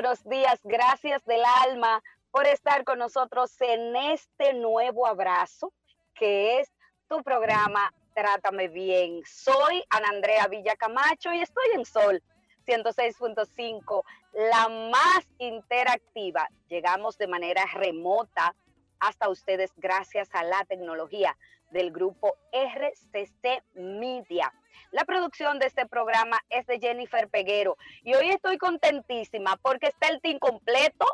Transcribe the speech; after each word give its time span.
Buenos 0.00 0.24
días. 0.24 0.58
Gracias 0.64 1.22
del 1.26 1.42
alma 1.62 2.02
por 2.30 2.46
estar 2.46 2.84
con 2.84 2.98
nosotros 2.98 3.54
en 3.60 3.94
este 3.94 4.54
nuevo 4.54 5.06
abrazo 5.06 5.74
que 6.14 6.58
es 6.58 6.72
tu 7.06 7.22
programa 7.22 7.92
Trátame 8.14 8.68
Bien. 8.68 9.20
Soy 9.26 9.84
Ana 9.90 10.08
Andrea 10.08 10.46
Villacamacho 10.46 11.34
y 11.34 11.42
estoy 11.42 11.66
en 11.74 11.84
Sol 11.84 12.22
106.5, 12.66 14.02
la 14.32 14.68
más 14.70 15.28
interactiva. 15.36 16.48
Llegamos 16.70 17.18
de 17.18 17.26
manera 17.26 17.66
remota 17.74 18.54
hasta 19.00 19.28
ustedes 19.28 19.70
gracias 19.76 20.30
a 20.32 20.44
la 20.44 20.64
tecnología 20.64 21.36
del 21.72 21.92
grupo 21.92 22.38
RCC 22.52 23.62
Media. 23.74 24.50
La 24.92 25.04
producción 25.04 25.58
de 25.58 25.66
este 25.66 25.86
programa 25.86 26.38
es 26.48 26.66
de 26.66 26.78
Jennifer 26.80 27.28
Peguero 27.28 27.76
y 28.02 28.14
hoy 28.14 28.30
estoy 28.30 28.58
contentísima 28.58 29.56
porque 29.62 29.88
está 29.88 30.08
el 30.08 30.20
team 30.20 30.38
completo, 30.38 31.06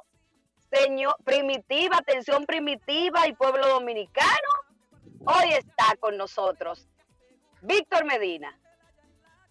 señor 0.73 1.15
Primitiva, 1.25 1.98
Atención 1.98 2.47
Primitiva 2.47 3.27
y 3.29 3.35
Pueblo 3.35 3.69
Dominicano. 3.69 4.51
Hoy 5.27 5.53
está 5.53 5.97
con 6.01 6.17
nosotros 6.17 6.89
Víctor 7.63 8.05
Medina, 8.05 8.58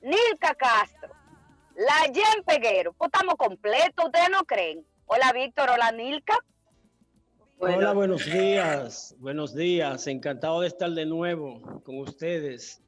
Nilka 0.02 0.56
Castro, 0.56 1.14
la 1.76 2.12
Jen 2.14 2.44
Peguero. 2.46 2.94
Pues 2.94 3.12
estamos 3.14 3.36
completos, 3.36 4.06
¿ustedes 4.06 4.30
no 4.30 4.44
creen? 4.46 4.86
Hola 5.06 5.34
Víctor, 5.34 5.70
hola 5.70 5.92
Nilka. 5.92 6.38
Hola, 7.58 7.94
buenos 7.94 8.26
días, 8.26 9.16
buenos 9.20 9.56
días, 9.56 10.08
encantado 10.08 10.62
de 10.62 10.68
estar 10.68 10.92
de 10.92 11.06
nuevo 11.06 11.82
con 11.84 12.00
ustedes. 12.00 12.85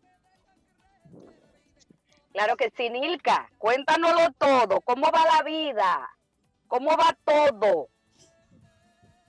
Claro 2.37 2.55
que 2.55 2.69
sí, 2.77 2.87
Nilka, 2.91 3.49
cuéntanoslo 3.57 4.31
todo, 4.37 4.81
¿cómo 4.81 5.09
va 5.09 5.25
la 5.25 5.41
vida? 5.41 6.07
¿Cómo 6.67 6.91
va 6.91 7.17
todo? 7.25 7.89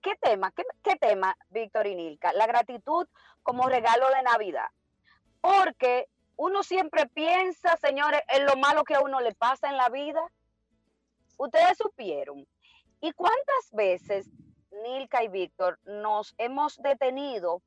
qué 0.01 0.17
tema? 0.21 0.51
¿Qué, 0.51 0.65
¿Qué 0.83 0.97
tema, 0.97 1.37
Víctor 1.51 1.87
y 1.87 1.95
Nilka? 1.95 2.33
La 2.33 2.49
gratitud 2.49 3.07
como 3.45 3.69
regalo 3.69 4.09
de 4.09 4.23
Navidad. 4.25 4.67
Porque 5.41 6.09
uno 6.35 6.65
siempre 6.65 7.07
piensa, 7.07 7.77
señores, 7.77 8.21
en 8.27 8.47
lo 8.47 8.57
malo 8.57 8.83
que 8.83 8.97
a 8.97 9.01
uno 9.01 9.21
le 9.21 9.33
pasa 9.33 9.71
en 9.71 9.77
la 9.77 9.91
vida. 9.91 10.21
Ustedes 11.37 11.79
supieron. 11.79 12.45
¿Y 13.01 13.13
cuántas 13.13 13.71
veces 13.71 14.29
Nilka 14.83 15.23
y 15.23 15.29
Víctor, 15.29 15.79
nos 15.85 16.35
hemos 16.39 16.81
detenido 16.83 17.63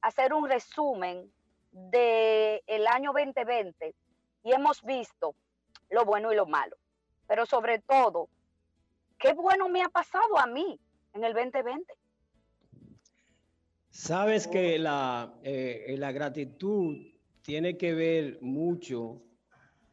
a 0.00 0.08
hacer 0.08 0.32
un 0.32 0.48
resumen 0.48 1.30
del 1.72 2.60
el 2.66 2.86
año 2.86 3.12
2020 3.12 3.94
y 4.44 4.52
hemos 4.52 4.82
visto 4.82 5.34
lo 5.90 6.04
bueno 6.04 6.32
y 6.32 6.36
lo 6.36 6.46
malo. 6.46 6.76
Pero 7.26 7.46
sobre 7.46 7.78
todo, 7.80 8.28
qué 9.18 9.32
bueno 9.32 9.68
me 9.68 9.82
ha 9.82 9.88
pasado 9.88 10.38
a 10.38 10.46
mí 10.46 10.80
en 11.12 11.24
el 11.24 11.32
2020. 11.34 11.94
Sabes 13.90 14.46
que 14.46 14.78
la, 14.78 15.34
eh, 15.42 15.94
la 15.98 16.12
gratitud 16.12 16.96
tiene 17.42 17.76
que 17.76 17.92
ver 17.92 18.38
mucho 18.40 19.20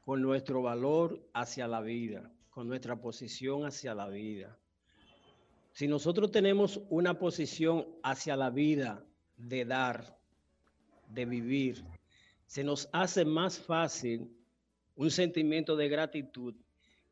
con 0.01 0.21
nuestro 0.21 0.62
valor 0.62 1.19
hacia 1.33 1.68
la 1.68 1.81
vida, 1.81 2.31
con 2.50 2.68
nuestra 2.68 2.95
posición 2.95 3.65
hacia 3.65 3.94
la 3.94 4.07
vida. 4.07 4.57
Si 5.77 5.88
nosotros 5.88 6.31
tenemos 6.31 6.81
una 6.89 7.19
posición 7.19 7.85
hacia 8.01 8.35
la 8.35 8.50
vida 8.50 9.06
de 9.35 9.63
dar, 9.63 10.18
de 11.07 11.25
vivir, 11.25 11.85
se 12.47 12.63
nos 12.63 12.89
hace 12.94 13.25
más 13.25 13.59
fácil 13.59 14.27
un 14.95 15.12
sentimiento 15.12 15.75
de 15.75 15.88
gratitud 15.88 16.56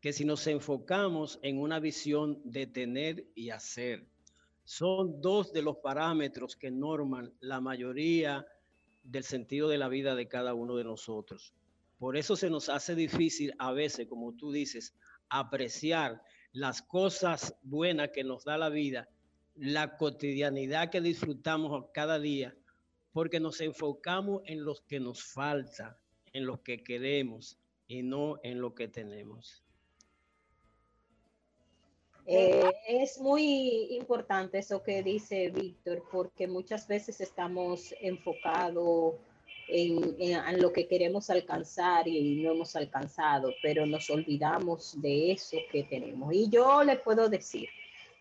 que 0.01 0.13
si 0.13 0.25
nos 0.25 0.47
enfocamos 0.47 1.37
en 1.43 1.59
una 1.59 1.79
visión 1.79 2.41
de 2.43 2.65
tener 2.65 3.27
y 3.35 3.51
hacer. 3.51 4.07
Son 4.63 5.21
dos 5.21 5.53
de 5.53 5.61
los 5.61 5.77
parámetros 5.77 6.55
que 6.55 6.71
norman 6.71 7.31
la 7.41 7.61
mayoría 7.61 8.47
del 9.03 9.25
sentido 9.25 9.69
de 9.69 9.77
la 9.77 9.89
vida 9.89 10.15
de 10.15 10.27
cada 10.27 10.55
uno 10.55 10.75
de 10.75 10.85
nosotros. 10.85 11.53
Por 11.99 12.17
eso 12.17 12.35
se 12.35 12.49
nos 12.49 12.69
hace 12.69 12.95
difícil 12.95 13.53
a 13.59 13.71
veces, 13.73 14.07
como 14.07 14.33
tú 14.33 14.51
dices, 14.51 14.95
apreciar 15.29 16.23
las 16.55 16.81
cosas 16.81 17.53
buenas 17.63 18.11
que 18.11 18.23
nos 18.23 18.45
da 18.45 18.57
la 18.57 18.69
vida, 18.69 19.09
la 19.55 19.97
cotidianidad 19.97 20.89
que 20.89 21.01
disfrutamos 21.01 21.87
cada 21.93 22.17
día, 22.17 22.55
porque 23.11 23.41
nos 23.41 23.59
enfocamos 23.59 24.41
en 24.45 24.63
lo 24.63 24.75
que 24.87 25.01
nos 25.01 25.21
falta, 25.21 25.99
en 26.31 26.45
lo 26.45 26.63
que 26.63 26.81
queremos 26.81 27.59
y 27.87 28.03
no 28.03 28.39
en 28.41 28.61
lo 28.61 28.73
que 28.73 28.87
tenemos. 28.87 29.65
Eh, 32.25 32.71
es 32.87 33.19
muy 33.19 33.93
importante 33.93 34.59
eso 34.59 34.81
que 34.81 35.03
dice 35.03 35.49
Víctor, 35.49 36.03
porque 36.09 36.47
muchas 36.47 36.87
veces 36.87 37.19
estamos 37.19 37.93
enfocados 37.99 39.15
en, 39.67 40.15
en, 40.19 40.61
lo 40.61 40.71
que 40.71 40.87
queremos 40.87 41.29
alcanzar 41.29 42.07
y 42.07 42.35
no 42.43 42.51
hemos 42.51 42.75
alcanzado, 42.75 43.53
pero 43.61 43.85
nos 43.85 44.09
olvidamos 44.09 44.99
de 45.01 45.31
eso 45.31 45.57
que 45.71 45.83
tenemos. 45.83 46.33
Y 46.33 46.49
yo 46.49 46.83
le 46.83 46.97
puedo 46.97 47.29
decir, 47.29 47.69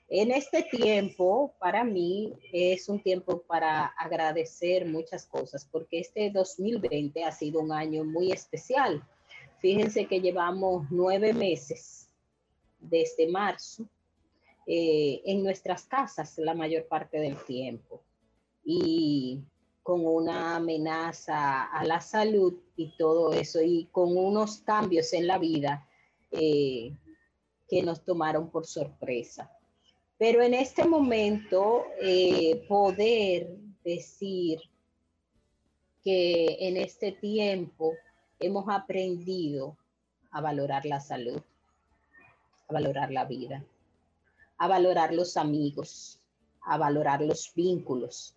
en 0.09 0.31
este 0.31 0.63
tiempo, 0.63 1.55
para 1.59 1.83
mí, 1.83 2.33
es 2.53 2.89
un 2.89 3.01
tiempo 3.01 3.43
para 3.43 3.87
agradecer 3.87 4.87
muchas 4.87 5.27
cosas, 5.27 5.67
porque 5.71 6.01
este 6.01 6.31
2020 6.31 7.25
ha 7.25 7.33
sido 7.33 7.61
un 7.61 7.73
año 7.73 8.05
muy 8.05 8.31
especial. 8.31 9.03
Fíjense 9.61 10.07
que 10.07 10.21
llevamos 10.21 10.87
nueve 10.91 11.33
meses 11.33 12.11
desde 12.79 13.27
marzo 13.29 13.87
eh, 14.67 15.23
en 15.25 15.43
nuestras 15.43 15.85
casas 15.85 16.39
la 16.39 16.55
mayor 16.55 16.87
parte 16.87 17.19
del 17.19 17.37
tiempo 17.45 18.03
y 18.65 19.41
con 19.85 20.05
una 20.05 20.57
amenaza 20.57 21.65
a 21.65 21.85
la 21.85 22.01
salud 22.01 22.55
y 22.75 22.97
todo 22.97 23.33
eso 23.33 23.63
y 23.63 23.85
con 23.93 24.17
unos 24.17 24.59
cambios 24.63 25.13
en 25.13 25.29
la 25.29 25.39
vida 25.39 25.89
eh, 26.33 26.97
que 27.69 27.83
nos 27.85 28.05
tomaron 28.05 28.51
por 28.51 28.67
sorpresa. 28.67 29.49
Pero 30.19 30.43
en 30.43 30.55
este 30.55 30.85
momento 30.85 31.85
eh, 32.01 32.65
poder 32.67 33.57
decir 33.85 34.61
que 36.03 36.57
en 36.59 36.77
este 36.77 37.13
tiempo 37.13 37.93
hemos 38.41 38.65
aprendido 38.69 39.77
a 40.33 40.41
valorar 40.41 40.85
la 40.85 40.99
salud, 40.99 41.41
a 42.69 42.73
valorar 42.73 43.13
la 43.13 43.25
vida 43.25 43.65
a 44.59 44.69
valorar 44.69 45.13
los 45.13 45.37
amigos, 45.37 46.21
a 46.63 46.79
valorar 46.79 47.21
los 47.21 47.53
vínculos, 47.55 48.35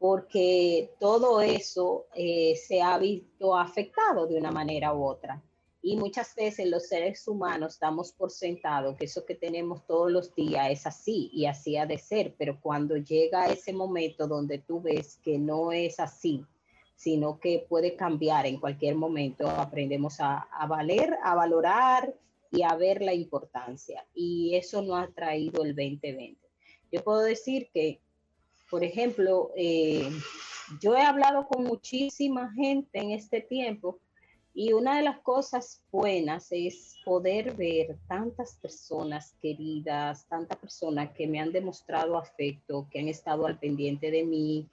porque 0.00 0.94
todo 0.98 1.42
eso 1.42 2.06
eh, 2.14 2.56
se 2.56 2.80
ha 2.80 2.96
visto 2.96 3.54
afectado 3.54 4.26
de 4.26 4.38
una 4.38 4.50
manera 4.50 4.94
u 4.94 5.04
otra. 5.04 5.42
Y 5.82 5.96
muchas 5.96 6.34
veces 6.34 6.70
los 6.70 6.88
seres 6.88 7.28
humanos 7.28 7.78
damos 7.78 8.10
por 8.12 8.30
sentado 8.30 8.96
que 8.96 9.04
eso 9.04 9.26
que 9.26 9.34
tenemos 9.34 9.86
todos 9.86 10.10
los 10.10 10.34
días 10.34 10.70
es 10.70 10.86
así 10.86 11.30
y 11.34 11.44
así 11.44 11.76
ha 11.76 11.84
de 11.84 11.98
ser, 11.98 12.34
pero 12.38 12.58
cuando 12.62 12.96
llega 12.96 13.52
ese 13.52 13.74
momento 13.74 14.26
donde 14.26 14.56
tú 14.58 14.80
ves 14.80 15.18
que 15.22 15.38
no 15.38 15.70
es 15.70 16.00
así, 16.00 16.46
sino 16.96 17.38
que 17.38 17.66
puede 17.68 17.94
cambiar 17.94 18.46
en 18.46 18.58
cualquier 18.58 18.94
momento, 18.94 19.50
aprendemos 19.50 20.18
a, 20.20 20.48
a 20.50 20.66
valer, 20.66 21.14
a 21.22 21.34
valorar 21.34 22.14
y 22.50 22.62
a 22.62 22.74
ver 22.74 23.02
la 23.02 23.12
importancia. 23.12 24.06
Y 24.14 24.54
eso 24.54 24.80
no 24.80 24.96
ha 24.96 25.08
traído 25.08 25.62
el 25.62 25.76
2020. 25.76 26.38
Yo 26.90 27.04
puedo 27.04 27.20
decir 27.20 27.68
que, 27.74 28.00
por 28.70 28.84
ejemplo, 28.84 29.50
eh, 29.56 30.08
yo 30.80 30.94
he 30.94 31.02
hablado 31.02 31.46
con 31.46 31.64
muchísima 31.64 32.52
gente 32.52 32.98
en 33.00 33.10
este 33.10 33.40
tiempo 33.40 33.98
y 34.54 34.72
una 34.72 34.96
de 34.96 35.02
las 35.02 35.20
cosas 35.20 35.82
buenas 35.90 36.48
es 36.50 36.96
poder 37.04 37.54
ver 37.54 37.96
tantas 38.08 38.56
personas 38.56 39.34
queridas, 39.40 40.26
tantas 40.26 40.58
personas 40.58 41.10
que 41.12 41.26
me 41.26 41.40
han 41.40 41.52
demostrado 41.52 42.16
afecto, 42.16 42.86
que 42.90 43.00
han 43.00 43.08
estado 43.08 43.46
al 43.46 43.58
pendiente 43.58 44.10
de 44.10 44.24
mí, 44.24 44.68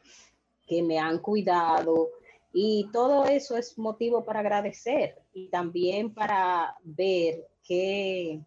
que 0.68 0.82
me 0.82 1.00
han 1.00 1.20
cuidado. 1.20 2.10
Y 2.54 2.90
todo 2.92 3.26
eso 3.26 3.56
es 3.56 3.78
motivo 3.78 4.26
para 4.26 4.40
agradecer 4.40 5.22
y 5.34 5.48
también 5.48 6.14
para 6.14 6.76
ver 6.84 7.48
qué, 7.64 8.42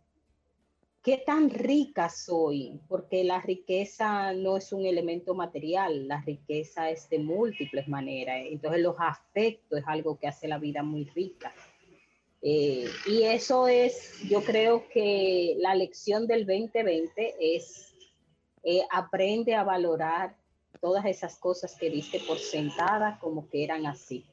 qué 1.03 1.19
tan 1.19 1.51
rica 1.51 2.09
soy, 2.09 2.81
porque 2.89 3.25
la 3.25 3.41
riqueza 3.41 4.33
no 4.35 4.57
es 4.57 4.73
un 4.73 4.85
elemento 4.85 5.35
material, 5.35 6.07
la 6.07 6.21
riqueza 6.21 6.91
es 6.91 7.09
de 7.09 7.19
múltiples 7.19 7.89
maneras. 7.89 8.43
Entonces 8.47 8.83
los 8.83 8.97
afectos 8.99 9.79
es 9.79 9.85
algo 9.87 10.19
que 10.19 10.29
hace 10.29 10.47
la 10.49 10.59
vida 10.59 10.83
muy 10.83 11.05
rica. 11.05 11.53
Eh, 12.43 12.87
y 13.07 13.23
eso 13.25 13.69
es, 13.69 14.19
yo 14.29 14.43
creo 14.43 14.89
que 14.89 15.57
la 15.59 15.75
lección 15.75 16.27
del 16.27 16.47
2020 16.47 17.57
es 17.57 17.95
eh, 18.63 18.83
aprende 18.91 19.55
a 19.55 19.65
valorar 19.65 20.37
todas 20.81 21.05
esas 21.05 21.37
cosas 21.37 21.77
que 21.77 21.91
viste 21.91 22.21
por 22.27 22.39
sentada 22.39 23.19
como 23.21 23.49
que 23.49 23.65
eran 23.65 23.87
así 23.87 24.25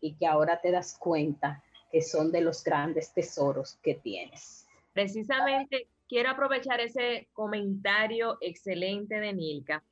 y 0.00 0.14
que 0.14 0.26
ahora 0.26 0.60
te 0.60 0.70
das 0.70 0.96
cuenta 0.98 1.62
que 1.90 2.02
son 2.02 2.32
de 2.32 2.40
los 2.40 2.64
grandes 2.64 3.12
tesoros 3.12 3.78
que 3.82 3.94
tienes. 3.94 4.63
Precisamente 4.94 5.88
quiero 6.08 6.30
aprovechar 6.30 6.80
ese 6.80 7.28
comentario 7.32 8.38
excelente 8.40 9.16
de 9.20 9.32
Nilka 9.32 9.84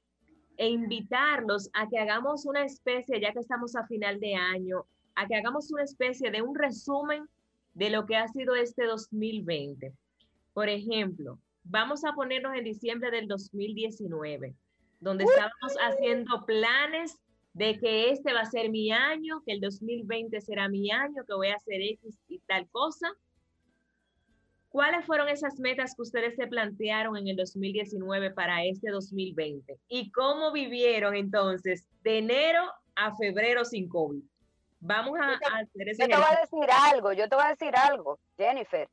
e 0.57 0.69
invitarlos 0.69 1.69
a 1.75 1.89
que 1.89 1.99
hagamos 1.99 2.47
una 2.47 2.65
especie, 2.65 3.21
ya 3.21 3.33
que 3.33 3.41
estamos 3.41 3.75
a 3.75 3.87
final 3.87 4.21
de 4.21 4.35
año, 4.35 4.87
a 5.17 5.27
que 5.27 5.35
hagamos 5.35 5.71
una 5.73 5.83
especie 5.83 6.31
de 6.31 6.41
un 6.41 6.55
resumen 6.55 7.29
de 7.75 7.91
lo 7.91 8.07
que 8.07 8.17
ha 8.17 8.29
sido 8.29 8.55
este 8.55 8.85
2020. 8.85 9.93
Por 10.55 10.69
ejemplo, 10.69 11.39
vamos 11.65 12.05
a 12.05 12.13
ponernos 12.13 12.57
en 12.57 12.65
diciembre 12.65 13.11
del 13.11 13.27
2019, 13.27 14.55
donde 15.01 15.25
estábamos 15.25 15.77
haciendo 15.81 16.47
planes 16.47 17.19
de 17.55 17.79
que 17.81 18.11
este 18.11 18.33
va 18.33 18.43
a 18.43 18.51
ser 18.51 18.71
mi 18.71 18.93
año, 18.93 19.43
que 19.45 19.53
el 19.53 19.61
2020 19.61 20.41
será 20.41 20.69
mi 20.69 20.93
año, 20.93 21.25
que 21.27 21.35
voy 21.35 21.49
a 21.49 21.57
hacer 21.57 21.81
X 21.81 22.19
y 22.29 22.39
tal 22.41 22.69
cosa. 22.69 23.09
¿Cuáles 24.73 25.05
fueron 25.05 25.29
esas 25.29 25.59
metas 25.59 25.95
que 25.95 26.01
ustedes 26.01 26.35
se 26.35 26.47
plantearon 26.47 27.19
en 27.19 27.29
el 27.29 27.37
2019 27.37 28.31
para 28.31 28.65
este 28.65 28.91
2020? 28.91 29.79
¿Y 29.89 30.11
cómo 30.11 30.51
vivieron 30.51 31.15
entonces 31.15 31.87
de 32.03 32.19
enero 32.19 32.73
a 32.95 33.15
febrero 33.15 33.67
sin 33.67 33.87
COVID? 33.87 34.23
Vamos 34.81 35.19
a, 35.21 35.35
hacer 35.35 35.91
ese 35.91 36.03
Yo 36.05 36.09
te 36.09 36.17
voy 36.17 36.25
a 36.25 36.41
decir 36.41 36.71
algo, 36.71 37.13
yo 37.13 37.29
te 37.29 37.37
voy 37.37 37.45
a 37.45 37.49
decir 37.51 37.77
algo, 37.77 38.19
Jennifer. 38.39 38.89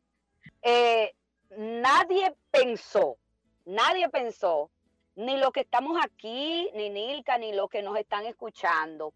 Eh, 0.62 1.13
nadie 1.57 2.36
pensó, 2.51 3.15
nadie 3.63 4.09
pensó 4.09 4.69
ni 5.15 5.38
los 5.38 5.51
que 5.51 5.62
estamos 5.62 5.98
aquí, 6.03 6.69
ni 6.74 6.89
Nilka, 6.89 7.38
ni 7.38 7.53
los 7.53 7.69
que 7.69 7.81
nos 7.81 7.98
están 7.98 8.25
escuchando, 8.25 9.13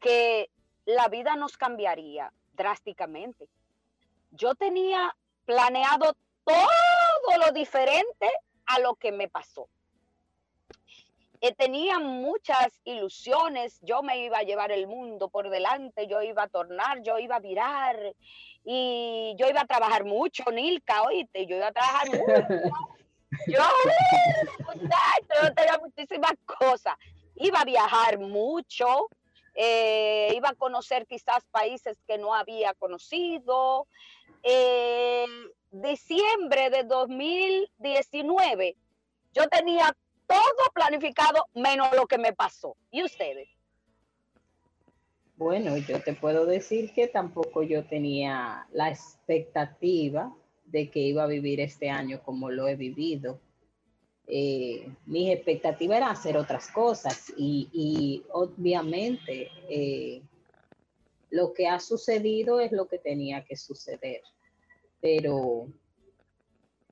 que 0.00 0.50
la 0.86 1.06
vida 1.06 1.36
nos 1.36 1.56
cambiaría 1.56 2.32
drásticamente. 2.54 3.48
Yo 4.32 4.56
tenía 4.56 5.14
planeado 5.48 6.14
todo 6.44 7.38
lo 7.46 7.52
diferente 7.52 8.30
a 8.66 8.80
lo 8.80 8.96
que 8.96 9.12
me 9.12 9.28
pasó. 9.28 9.66
Eh, 11.40 11.54
tenía 11.54 11.98
muchas 11.98 12.68
ilusiones, 12.84 13.78
yo 13.80 14.02
me 14.02 14.18
iba 14.18 14.38
a 14.38 14.42
llevar 14.42 14.72
el 14.72 14.86
mundo 14.86 15.30
por 15.30 15.48
delante, 15.48 16.06
yo 16.06 16.20
iba 16.20 16.42
a 16.42 16.48
tornar, 16.48 17.00
yo 17.02 17.18
iba 17.18 17.36
a 17.36 17.40
virar 17.40 17.96
y 18.62 19.34
yo 19.38 19.48
iba 19.48 19.62
a 19.62 19.66
trabajar 19.66 20.04
mucho, 20.04 20.44
Nilka, 20.50 21.02
oíste, 21.04 21.46
yo 21.46 21.56
iba 21.56 21.68
a 21.68 21.72
trabajar 21.72 22.08
mucho. 22.10 22.24
Yo, 23.46 23.62
yo 24.72 25.54
tenía 25.54 25.78
muchísimas 25.78 26.32
cosas. 26.46 26.96
Iba 27.36 27.60
a 27.60 27.64
viajar 27.64 28.18
mucho, 28.18 29.10
eh, 29.54 30.32
iba 30.34 30.48
a 30.48 30.54
conocer 30.54 31.06
quizás 31.06 31.44
países 31.50 31.98
que 32.06 32.16
no 32.16 32.34
había 32.34 32.72
conocido. 32.74 33.86
Eh, 34.42 35.26
diciembre 35.70 36.70
de 36.70 36.84
2019, 36.84 38.76
yo 39.34 39.48
tenía 39.48 39.96
todo 40.26 40.72
planificado 40.74 41.46
menos 41.54 41.88
lo 41.94 42.06
que 42.06 42.18
me 42.18 42.32
pasó. 42.32 42.76
¿Y 42.90 43.02
ustedes? 43.02 43.48
Bueno, 45.36 45.76
yo 45.76 46.02
te 46.02 46.14
puedo 46.14 46.46
decir 46.46 46.92
que 46.92 47.06
tampoco 47.06 47.62
yo 47.62 47.84
tenía 47.84 48.66
la 48.72 48.90
expectativa 48.90 50.34
de 50.64 50.90
que 50.90 50.98
iba 50.98 51.22
a 51.22 51.28
vivir 51.28 51.60
este 51.60 51.90
año 51.90 52.20
como 52.24 52.50
lo 52.50 52.66
he 52.66 52.74
vivido. 52.74 53.40
Eh, 54.26 54.92
mis 55.06 55.30
expectativas 55.30 55.98
eran 55.98 56.10
hacer 56.10 56.36
otras 56.36 56.70
cosas 56.70 57.32
y, 57.36 58.22
obviamente 58.32 59.50
eh, 59.70 60.22
lo 61.30 61.52
que 61.52 61.68
ha 61.68 61.80
sucedido 61.80 62.60
es 62.60 62.72
lo 62.72 62.88
que 62.88 62.98
tenía 62.98 63.44
que 63.44 63.56
suceder, 63.56 64.22
pero 65.00 65.68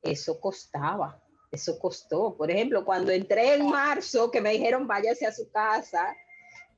eso 0.02 0.40
costaba, 0.40 1.20
eso 1.50 1.78
costó. 1.78 2.36
Por 2.36 2.50
ejemplo, 2.50 2.84
cuando 2.84 3.12
entré 3.12 3.54
en 3.54 3.68
marzo, 3.68 4.30
que 4.30 4.40
me 4.40 4.52
dijeron 4.52 4.86
váyase 4.86 5.26
a 5.26 5.32
su 5.32 5.50
casa, 5.50 6.14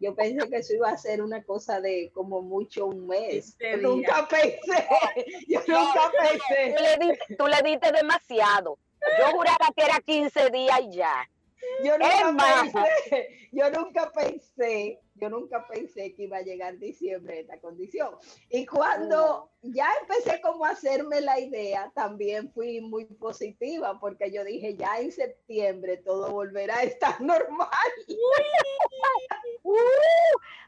yo 0.01 0.15
pensé 0.15 0.49
que 0.49 0.57
eso 0.59 0.75
iba 0.75 0.91
a 0.91 0.97
ser 0.97 1.23
una 1.23 1.43
cosa 1.43 1.81
de 1.81 2.11
como 2.15 2.41
mucho 2.41 2.87
un 2.87 3.07
mes. 3.07 3.57
Yo 3.59 3.77
nunca 3.79 4.29
pensé, 4.29 4.61
yo 5.49 5.61
nunca 5.67 6.13
pensé. 6.21 6.75
Tú 6.77 6.83
le, 6.83 7.07
diste, 7.07 7.37
tú 7.37 7.47
le 7.47 7.63
diste 7.63 7.93
demasiado. 7.93 8.79
Yo 9.19 9.37
juraba 9.37 9.73
que 9.77 9.85
era 9.85 10.01
15 10.01 10.51
días 10.51 10.81
y 10.83 10.97
ya. 10.97 11.29
Yo 11.85 11.97
nunca, 11.99 12.63
pensé, 12.73 13.49
yo 13.53 13.71
nunca 13.71 14.13
pensé, 14.13 15.01
yo 15.15 15.29
nunca 15.29 15.67
pensé 15.67 16.15
que 16.15 16.25
iba 16.25 16.39
a 16.39 16.43
llegar 16.43 16.79
diciembre 16.79 17.35
en 17.35 17.41
esta 17.43 17.61
condición. 17.61 18.15
Y 18.49 18.67
cuando 18.67 19.51
ya 19.63 19.89
empecé 20.01 20.41
como 20.41 20.65
a 20.65 20.71
hacerme 20.71 21.21
la 21.21 21.39
idea, 21.39 21.91
también 21.95 22.51
fui 22.53 22.81
muy 22.81 23.05
positiva 23.05 23.99
porque 24.01 24.31
yo 24.31 24.45
dije, 24.45 24.77
ya 24.77 24.99
en 24.99 25.13
septiembre 25.13 25.99
todo 25.99 26.31
volverá 26.31 26.79
a 26.79 26.83
estar 26.83 27.21
normal. 27.21 27.69
uh, 29.63 29.79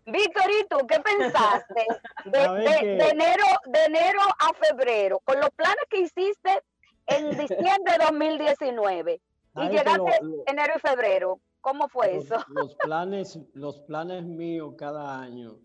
Víctor, 0.06 0.86
qué 0.86 1.00
pensaste 1.00 1.86
de, 2.26 3.08
enero, 3.10 3.44
de 3.66 3.84
enero 3.84 4.20
a 4.38 4.52
febrero 4.54 5.20
con 5.24 5.40
los 5.40 5.50
planes 5.50 5.84
que 5.88 6.00
hiciste 6.00 6.62
en 7.06 7.30
diciembre 7.38 7.92
de 7.92 8.04
2019 8.04 9.20
y 9.56 9.68
llegaste 9.68 10.18
enero 10.46 10.74
y 10.76 10.80
febrero. 10.80 11.40
¿Cómo 11.60 11.88
fue 11.88 12.16
eso? 12.16 12.36
Los 12.48 12.74
planes, 12.82 13.38
los 13.54 13.80
planes 13.80 14.24
míos 14.24 14.74
cada 14.76 15.20
año 15.20 15.58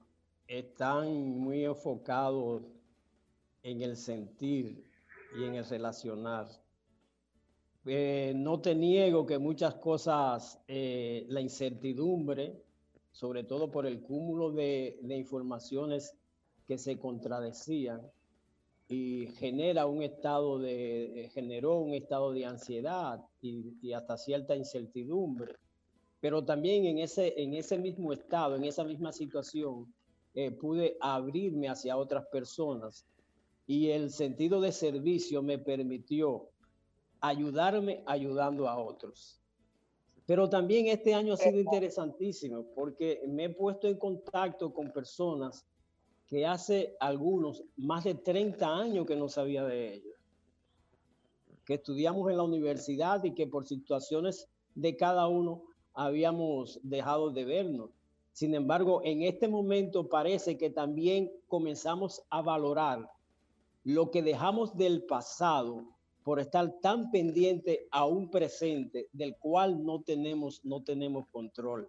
están 0.47 1.39
muy 1.39 1.65
enfocados 1.65 2.63
en 3.63 3.81
el 3.81 3.95
sentir 3.95 4.83
y 5.37 5.45
en 5.45 5.55
el 5.55 5.65
relacionar. 5.65 6.47
Eh, 7.85 8.33
no 8.35 8.59
te 8.59 8.75
niego 8.75 9.25
que 9.25 9.37
muchas 9.37 9.75
cosas, 9.75 10.59
eh, 10.67 11.25
la 11.29 11.39
incertidumbre, 11.39 12.61
sobre 13.11 13.43
todo 13.43 13.71
por 13.71 13.85
el 13.85 14.01
cúmulo 14.01 14.51
de, 14.51 14.99
de 15.01 15.15
informaciones 15.15 16.15
que 16.67 16.77
se 16.77 16.97
contradecían, 16.97 18.01
y 18.87 19.27
genera 19.37 19.87
un 19.87 20.03
estado 20.03 20.59
de, 20.59 21.25
eh, 21.25 21.29
generó 21.29 21.79
un 21.79 21.93
estado 21.93 22.31
de 22.33 22.45
ansiedad 22.45 23.23
y, 23.41 23.91
hasta 23.93 24.17
cierta 24.17 24.55
incertidumbre. 24.55 25.55
Pero 26.19 26.43
también 26.43 26.85
en 26.85 26.99
ese, 26.99 27.33
en 27.41 27.53
ese 27.53 27.77
mismo 27.77 28.13
estado, 28.13 28.55
en 28.55 28.63
esa 28.63 28.83
misma 28.83 29.11
situación, 29.11 29.91
eh, 30.33 30.51
pude 30.51 30.97
abrirme 30.99 31.69
hacia 31.69 31.97
otras 31.97 32.25
personas 32.27 33.05
y 33.67 33.89
el 33.89 34.11
sentido 34.11 34.61
de 34.61 34.71
servicio 34.71 35.41
me 35.41 35.57
permitió 35.57 36.49
ayudarme 37.21 38.03
ayudando 38.05 38.67
a 38.67 38.77
otros. 38.77 39.41
Pero 40.27 40.49
también 40.49 40.87
este 40.87 41.13
año 41.13 41.33
ha 41.33 41.37
sido 41.37 41.59
interesantísimo 41.59 42.65
porque 42.75 43.23
me 43.27 43.45
he 43.45 43.49
puesto 43.49 43.87
en 43.87 43.97
contacto 43.97 44.73
con 44.73 44.91
personas 44.91 45.65
que 46.27 46.45
hace 46.45 46.95
algunos 46.99 47.63
más 47.77 48.03
de 48.03 48.15
30 48.15 48.67
años 48.67 49.05
que 49.05 49.15
no 49.15 49.29
sabía 49.29 49.63
de 49.63 49.93
ellos, 49.93 50.15
que 51.65 51.75
estudiamos 51.75 52.29
en 52.29 52.37
la 52.37 52.43
universidad 52.43 53.23
y 53.23 53.33
que 53.33 53.47
por 53.47 53.65
situaciones 53.65 54.47
de 54.73 54.95
cada 54.97 55.27
uno 55.27 55.63
habíamos 55.93 56.79
dejado 56.83 57.29
de 57.29 57.45
vernos. 57.45 57.91
Sin 58.33 58.53
embargo, 58.53 59.01
en 59.03 59.21
este 59.21 59.47
momento 59.47 60.09
parece 60.09 60.57
que 60.57 60.69
también 60.69 61.31
comenzamos 61.47 62.23
a 62.29 62.41
valorar 62.41 63.09
lo 63.83 64.11
que 64.11 64.21
dejamos 64.21 64.75
del 64.75 65.03
pasado 65.03 65.85
por 66.23 66.39
estar 66.39 66.79
tan 66.81 67.11
pendiente 67.11 67.87
a 67.91 68.05
un 68.05 68.29
presente 68.31 69.07
del 69.13 69.37
cual 69.37 69.85
no 69.85 70.01
tenemos, 70.01 70.65
no 70.65 70.83
tenemos 70.83 71.27
control. 71.27 71.87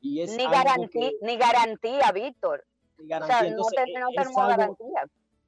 Y 0.00 0.20
es 0.20 0.34
ni, 0.36 0.44
garantía, 0.44 1.10
ni 1.20 1.36
garantía, 1.36 2.10
Víctor 2.12 2.64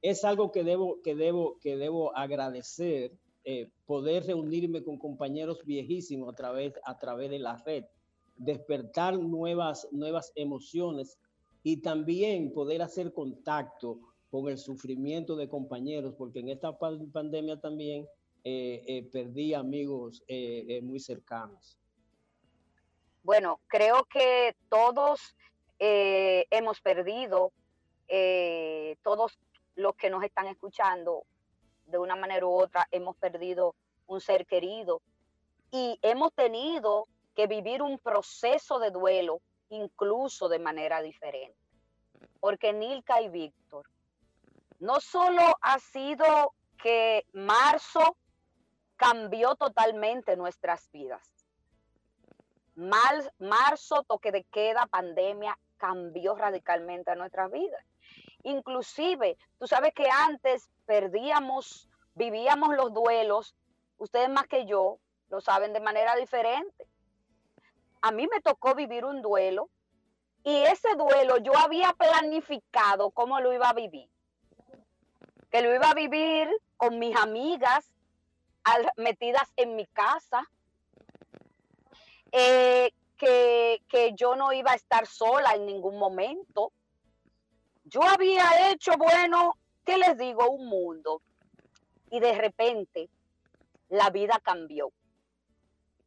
es, 0.01 0.23
algo, 0.23 0.51
que 0.51 0.63
debo, 0.63 1.01
que 1.01 1.15
debo, 1.15 1.57
que 1.59 1.77
debo 1.77 2.15
agradecer, 2.15 3.11
eh, 3.43 3.69
poder 3.85 4.25
reunirme 4.25 4.83
con 4.83 4.97
compañeros 4.97 5.63
viejísimos 5.65 6.33
a 6.33 6.35
través, 6.35 6.73
a 6.85 6.97
través 6.97 7.29
de 7.29 7.39
la 7.39 7.57
red, 7.57 7.85
despertar 8.37 9.17
nuevas, 9.17 9.87
nuevas 9.91 10.31
emociones 10.35 11.17
y 11.63 11.77
también 11.81 12.53
poder 12.53 12.81
hacer 12.81 13.13
contacto 13.13 13.99
con 14.29 14.47
el 14.47 14.57
sufrimiento 14.57 15.35
de 15.35 15.49
compañeros, 15.49 16.15
porque 16.17 16.39
en 16.39 16.49
esta 16.49 16.77
pandemia 16.77 17.59
también 17.59 18.07
eh, 18.43 18.83
eh, 18.87 19.09
perdí 19.11 19.53
amigos 19.53 20.23
muy 20.81 20.99
cercanos. 20.99 21.77
Bueno, 23.23 23.59
creo 23.67 24.05
que 24.05 24.55
todos 24.69 25.35
eh, 25.83 26.45
hemos 26.51 26.79
perdido, 26.79 27.51
eh, 28.07 28.97
todos 29.01 29.39
los 29.75 29.95
que 29.95 30.11
nos 30.11 30.23
están 30.23 30.45
escuchando, 30.45 31.23
de 31.87 31.97
una 31.97 32.15
manera 32.15 32.45
u 32.45 32.51
otra, 32.51 32.87
hemos 32.91 33.17
perdido 33.17 33.73
un 34.05 34.21
ser 34.21 34.45
querido 34.45 35.01
y 35.71 35.97
hemos 36.03 36.33
tenido 36.33 37.07
que 37.35 37.47
vivir 37.47 37.81
un 37.81 37.97
proceso 37.97 38.77
de 38.77 38.91
duelo 38.91 39.41
incluso 39.69 40.49
de 40.49 40.59
manera 40.59 41.01
diferente. 41.01 41.57
Porque 42.39 42.73
Nilka 42.73 43.19
y 43.19 43.29
Víctor, 43.29 43.87
no 44.77 45.01
solo 45.01 45.57
ha 45.61 45.79
sido 45.79 46.53
que 46.77 47.25
marzo 47.33 48.17
cambió 48.97 49.55
totalmente 49.55 50.37
nuestras 50.37 50.91
vidas. 50.91 51.27
marzo, 52.75 54.03
toque 54.03 54.31
de 54.31 54.43
queda, 54.43 54.85
pandemia, 54.85 55.57
cambió 55.81 56.35
radicalmente 56.35 57.09
a 57.09 57.15
nuestras 57.15 57.51
vidas. 57.51 57.83
Inclusive, 58.43 59.35
tú 59.57 59.65
sabes 59.65 59.93
que 59.95 60.07
antes 60.07 60.69
perdíamos, 60.85 61.89
vivíamos 62.13 62.75
los 62.75 62.93
duelos, 62.93 63.55
ustedes 63.97 64.29
más 64.29 64.45
que 64.45 64.67
yo 64.67 64.99
lo 65.29 65.41
saben 65.41 65.73
de 65.73 65.79
manera 65.79 66.15
diferente. 66.15 66.85
A 68.03 68.11
mí 68.11 68.27
me 68.27 68.41
tocó 68.41 68.75
vivir 68.75 69.05
un 69.05 69.23
duelo 69.23 69.69
y 70.43 70.55
ese 70.63 70.93
duelo 70.95 71.37
yo 71.37 71.57
había 71.57 71.93
planificado 71.93 73.09
cómo 73.09 73.39
lo 73.39 73.51
iba 73.51 73.69
a 73.69 73.73
vivir. 73.73 74.07
Que 75.49 75.63
lo 75.63 75.73
iba 75.73 75.89
a 75.89 75.95
vivir 75.95 76.47
con 76.77 76.99
mis 76.99 77.15
amigas 77.15 77.91
metidas 78.97 79.51
en 79.55 79.75
mi 79.75 79.87
casa, 79.87 80.47
eh, 82.31 82.93
que, 83.21 84.13
yo 84.15 84.35
no 84.35 84.51
iba 84.51 84.71
a 84.71 84.75
estar 84.75 85.05
sola 85.05 85.53
en 85.53 85.65
ningún 85.65 85.97
momento. 85.97 86.71
Yo 87.83 88.01
había 88.03 88.71
hecho, 88.71 88.93
bueno, 88.97 89.57
¿qué 89.85 89.97
les 89.97 90.17
digo? 90.17 90.49
Un 90.49 90.67
mundo. 90.67 91.21
Y 92.09 92.19
de 92.19 92.33
repente 92.33 93.09
la 93.89 94.09
vida 94.09 94.39
cambió. 94.43 94.91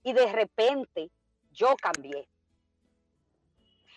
Y 0.03 0.13
de 0.13 0.31
repente 0.33 1.11
yo 1.53 1.77
cambié. 1.77 2.29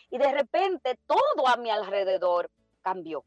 Y 0.09 0.17
de 0.17 0.31
repente 0.31 0.97
todo 1.05 1.47
a 1.47 1.57
mi 1.57 1.69
alrededor 1.69 2.49
cambió. 2.81 3.25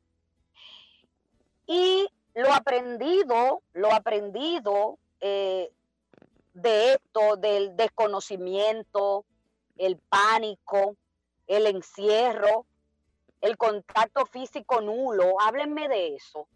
Y 1.67 2.09
lo 2.35 2.53
aprendido, 2.53 3.63
lo 3.73 3.93
aprendido 3.93 4.99
eh, 5.21 5.71
de 6.55 6.95
esto, 6.95 7.37
del 7.37 7.77
desconocimiento, 7.77 9.27
el 9.81 9.97
pánico, 9.97 10.97
el 11.47 11.67
encierro, 11.67 12.67
el 13.41 13.57
contacto 13.57 14.27
físico 14.27 14.81
nulo. 14.81 15.41
Háblenme 15.41 15.89
de 15.89 16.15
eso. 16.17 16.47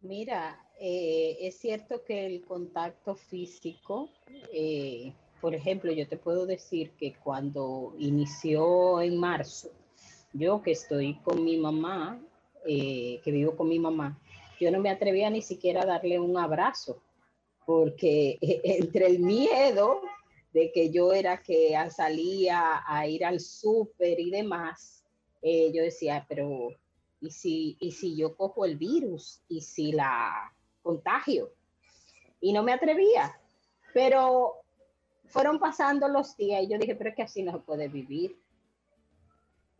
Mira, 0.00 0.66
eh, 0.80 1.36
es 1.40 1.58
cierto 1.58 2.02
que 2.04 2.26
el 2.26 2.42
contacto 2.44 3.14
físico, 3.14 4.10
eh, 4.52 5.12
por 5.40 5.54
ejemplo, 5.54 5.92
yo 5.92 6.08
te 6.08 6.16
puedo 6.16 6.46
decir 6.46 6.92
que 6.92 7.14
cuando 7.14 7.94
inició 7.98 9.00
en 9.02 9.18
marzo, 9.18 9.70
yo 10.32 10.62
que 10.62 10.72
estoy 10.72 11.14
con 11.22 11.44
mi 11.44 11.58
mamá, 11.58 12.20
eh, 12.66 13.20
que 13.22 13.30
vivo 13.30 13.56
con 13.56 13.68
mi 13.68 13.78
mamá, 13.78 14.18
yo 14.58 14.70
no 14.70 14.80
me 14.80 14.90
atrevía 14.90 15.28
ni 15.28 15.42
siquiera 15.42 15.82
a 15.82 15.86
darle 15.86 16.18
un 16.18 16.38
abrazo, 16.38 17.02
porque 17.66 18.38
entre 18.64 19.06
el 19.06 19.18
miedo 19.18 20.00
de 20.54 20.70
que 20.72 20.90
yo 20.90 21.12
era 21.12 21.42
que 21.42 21.76
salía 21.90 22.82
a 22.86 23.06
ir 23.06 23.24
al 23.24 23.40
súper 23.40 24.18
y 24.20 24.30
demás, 24.30 25.04
eh, 25.42 25.72
yo 25.74 25.82
decía, 25.82 26.24
pero 26.28 26.70
¿y 27.20 27.30
si, 27.30 27.76
¿y 27.80 27.90
si 27.90 28.16
yo 28.16 28.36
cojo 28.36 28.64
el 28.64 28.76
virus? 28.76 29.42
¿Y 29.48 29.60
si 29.60 29.92
la 29.92 30.54
contagio? 30.80 31.52
Y 32.40 32.52
no 32.52 32.62
me 32.62 32.72
atrevía. 32.72 33.38
Pero 33.92 34.60
fueron 35.26 35.58
pasando 35.58 36.06
los 36.06 36.36
días 36.36 36.62
y 36.62 36.68
yo 36.68 36.78
dije, 36.78 36.94
pero 36.94 37.10
es 37.10 37.16
que 37.16 37.22
así 37.22 37.42
no 37.42 37.52
se 37.52 37.58
puede 37.58 37.88
vivir. 37.88 38.38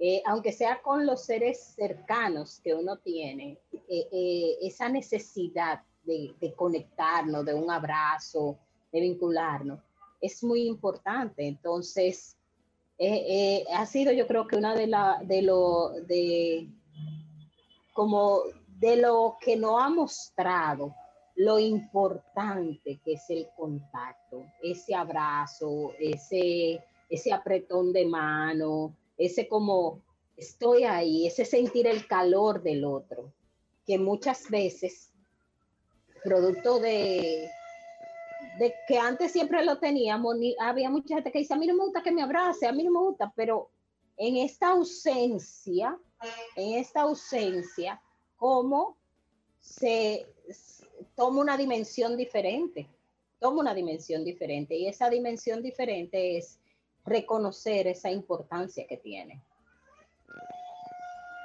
Eh, 0.00 0.22
aunque 0.26 0.50
sea 0.50 0.82
con 0.82 1.06
los 1.06 1.24
seres 1.24 1.72
cercanos 1.76 2.60
que 2.64 2.74
uno 2.74 2.98
tiene, 2.98 3.58
eh, 3.88 4.56
esa 4.60 4.88
necesidad 4.88 5.82
de, 6.02 6.52
conectarnos, 6.56 7.44
de 7.44 7.54
un 7.54 7.70
abrazo, 7.70 8.58
de 8.92 9.00
vincularnos, 9.00 9.78
es 10.24 10.42
muy 10.42 10.66
importante. 10.66 11.46
Entonces, 11.46 12.36
ha 13.74 13.86
sido 13.86 14.12
yo 14.12 14.26
creo 14.26 14.46
que 14.46 14.56
una 14.56 14.74
de 14.74 14.86
la, 14.86 15.20
de 15.22 15.42
lo, 15.42 15.90
de, 16.06 16.68
como 17.92 18.42
de 18.78 18.96
lo 18.96 19.36
que 19.40 19.56
nos 19.56 19.82
ha 19.82 19.88
mostrado 19.88 20.94
lo 21.36 21.58
importante 21.58 23.00
que 23.04 23.14
es 23.14 23.28
el 23.28 23.48
contacto, 23.56 24.44
ese 24.62 24.94
abrazo, 24.94 25.92
ese, 25.98 26.80
ese 27.10 27.32
apretón 27.32 27.92
de 27.92 28.06
mano, 28.06 28.94
ese 29.18 29.48
como 29.48 30.00
estoy 30.36 30.84
ahí, 30.84 31.26
ese 31.26 31.44
sentir 31.44 31.86
el 31.86 32.06
calor 32.06 32.62
del 32.62 32.84
otro, 32.84 33.32
que 33.86 33.98
muchas 33.98 34.48
veces, 34.48 35.10
producto 36.22 36.78
de, 36.78 37.50
de 38.58 38.74
que 38.86 38.98
antes 38.98 39.32
siempre 39.32 39.64
lo 39.64 39.78
teníamos, 39.78 40.36
había 40.60 40.90
mucha 40.90 41.16
gente 41.16 41.32
que 41.32 41.40
dice, 41.40 41.54
a 41.54 41.56
mí 41.56 41.66
no 41.66 41.74
me 41.74 41.84
gusta 41.84 42.02
que 42.02 42.12
me 42.12 42.22
abrace, 42.22 42.66
a 42.66 42.72
mí 42.72 42.84
no 42.84 42.90
me 42.90 43.00
gusta, 43.00 43.32
pero 43.34 43.70
en 44.16 44.36
esta 44.36 44.68
ausencia, 44.68 45.98
en 46.56 46.78
esta 46.78 47.02
ausencia, 47.02 48.00
¿cómo 48.36 48.96
se 49.60 50.26
toma 51.14 51.40
una 51.40 51.56
dimensión 51.56 52.16
diferente, 52.16 52.88
toma 53.40 53.60
una 53.60 53.74
dimensión 53.74 54.24
diferente 54.24 54.76
y 54.76 54.86
esa 54.86 55.08
dimensión 55.08 55.62
diferente 55.62 56.38
es 56.38 56.60
reconocer 57.04 57.86
esa 57.86 58.10
importancia 58.10 58.86
que 58.86 58.96
tiene. 58.98 59.42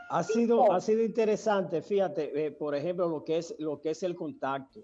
Ha 0.10 0.24
sido, 0.24 0.72
ha 0.72 0.82
sido 0.82 1.04
interesante, 1.04 1.82
fíjate, 1.82 2.48
eh, 2.48 2.52
por 2.52 2.74
ejemplo, 2.74 3.08
lo 3.08 3.24
que 3.24 3.38
es, 3.38 3.54
lo 3.60 3.80
que 3.80 3.92
es 3.92 4.02
el 4.02 4.16
contacto. 4.16 4.80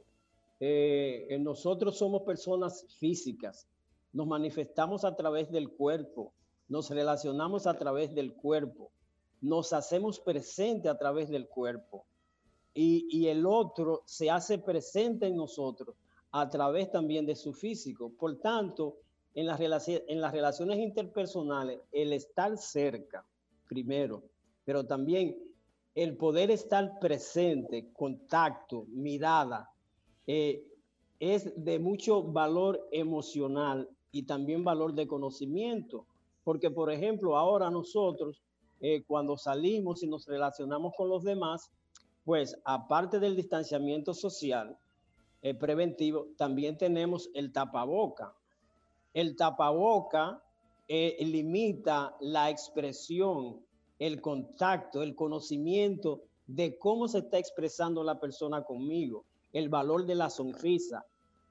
Eh, 0.60 1.38
nosotros 1.42 1.98
somos 1.98 2.24
personas 2.24 2.86
físicas, 2.98 3.68
nos 4.14 4.28
manifestamos 4.28 5.04
a 5.04 5.16
través 5.16 5.52
del 5.52 5.70
cuerpo, 5.70 6.34
nos 6.70 6.90
relacionamos 6.90 7.68
a 7.68 7.74
través 7.74 8.14
del 8.14 8.34
cuerpo, 8.34 8.92
nos 9.42 9.74
hacemos 9.74 10.20
presente 10.20 10.90
a 10.90 10.98
través 10.98 11.30
del 11.30 11.48
cuerpo. 11.48 12.06
Y, 12.74 13.28
el 13.28 13.46
otro 13.46 14.04
se 14.06 14.30
hace 14.30 14.58
presente 14.58 15.28
en 15.28 15.38
nosotros 15.38 15.96
a 16.32 16.50
través 16.50 16.92
también 16.92 17.26
de 17.26 17.36
su 17.36 17.54
físico. 17.54 18.12
Por 18.18 18.38
tanto, 18.40 18.98
en 19.34 19.46
las, 19.46 19.88
en 19.88 20.20
las 20.20 20.34
relaciones 20.34 20.80
interpersonales, 20.80 21.80
el 21.94 22.12
estar 22.12 22.58
cerca, 22.58 23.26
primero, 23.70 24.24
pero 24.66 24.86
también 24.86 25.38
el 25.94 26.18
poder 26.18 26.52
estar 26.52 27.00
presente, 27.00 27.94
contacto, 27.94 28.86
mirada, 28.90 29.72
eh, 30.28 30.66
es 31.20 31.52
de 31.56 31.80
mucho 31.80 32.24
valor 32.24 32.88
emocional 32.92 33.90
y 34.12 34.24
también 34.24 34.64
valor 34.64 34.94
de 34.94 35.08
conocimiento. 35.08 36.06
Porque, 36.44 36.70
por 36.70 36.92
ejemplo, 36.92 37.38
ahora 37.38 37.70
nosotros, 37.70 38.42
eh, 38.82 39.04
cuando 39.08 39.38
salimos 39.38 40.04
y 40.04 40.08
nos 40.08 40.28
relacionamos 40.28 40.94
con 40.96 41.10
los 41.10 41.24
demás, 41.24 41.72
pues 42.24 42.60
aparte 42.66 43.20
del 43.20 43.36
distanciamiento 43.36 44.14
social 44.14 44.78
eh, 45.42 45.54
preventivo, 45.54 46.28
también 46.38 46.78
tenemos 46.78 47.30
el 47.34 47.52
tapaboca. 47.52 48.34
El 49.14 49.36
tapaboca 49.36 50.42
eh, 50.88 51.18
limita 51.20 52.16
la 52.20 52.50
expresión, 52.50 53.60
el 54.00 54.22
contacto, 54.22 55.04
el 55.04 55.16
conocimiento 55.16 56.24
de 56.48 56.78
cómo 56.78 57.08
se 57.08 57.20
está 57.20 57.38
expresando 57.38 58.04
la 58.04 58.20
persona 58.20 58.64
conmigo, 58.64 59.24
el 59.56 59.70
valor 59.70 60.06
de 60.06 60.16
la 60.16 60.30
sonrisa, 60.30 61.06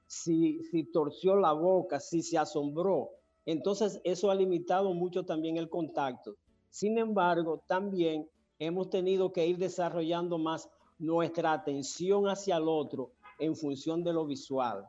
si, 0.05 0.63
si 0.65 0.83
torció 0.83 1.35
la 1.35 1.53
boca, 1.53 1.99
si 1.99 2.21
se 2.21 2.37
asombró. 2.37 3.09
Entonces 3.47 3.99
eso 4.03 4.29
ha 4.29 4.35
limitado 4.35 4.93
mucho 4.93 5.25
también 5.25 5.57
el 5.57 5.69
contacto. 5.69 6.35
Sin 6.69 6.99
embargo, 6.99 7.63
también 7.65 8.29
hemos 8.59 8.91
tenido 8.91 9.33
que 9.33 9.47
ir 9.47 9.57
desarrollando 9.57 10.37
más 10.37 10.69
nuestra 10.99 11.53
atención 11.53 12.27
hacia 12.27 12.57
el 12.57 12.67
otro 12.67 13.09
en 13.39 13.55
función 13.55 14.03
de 14.03 14.13
lo 14.13 14.27
visual. 14.27 14.87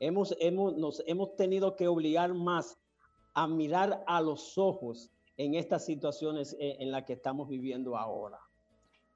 Hemos, 0.00 0.34
hemos, 0.40 0.76
nos 0.76 1.04
hemos 1.06 1.36
tenido 1.36 1.76
que 1.76 1.86
obligar 1.86 2.34
más 2.34 2.76
a 3.34 3.46
mirar 3.46 4.02
a 4.08 4.20
los 4.20 4.58
ojos 4.58 5.12
en 5.36 5.54
estas 5.54 5.84
situaciones 5.84 6.56
en, 6.58 6.90
las 6.90 7.04
que 7.04 7.12
estamos 7.12 7.48
viviendo 7.48 7.96
ahora. 7.96 8.40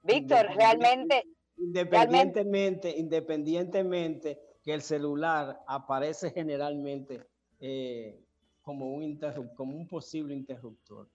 Víctor, 0.04 0.46
realmente... 0.54 1.24
Independientemente, 1.60 2.90
independientemente 2.96 4.40
que 4.62 4.72
el 4.72 4.82
celular 4.82 5.60
aparece 5.66 6.30
generalmente 6.30 7.26
eh, 7.60 8.18
como, 8.62 8.94
un 8.94 9.18
como 9.54 9.76
un 9.76 9.86
posible 9.86 10.34
interruptor. 10.34 11.08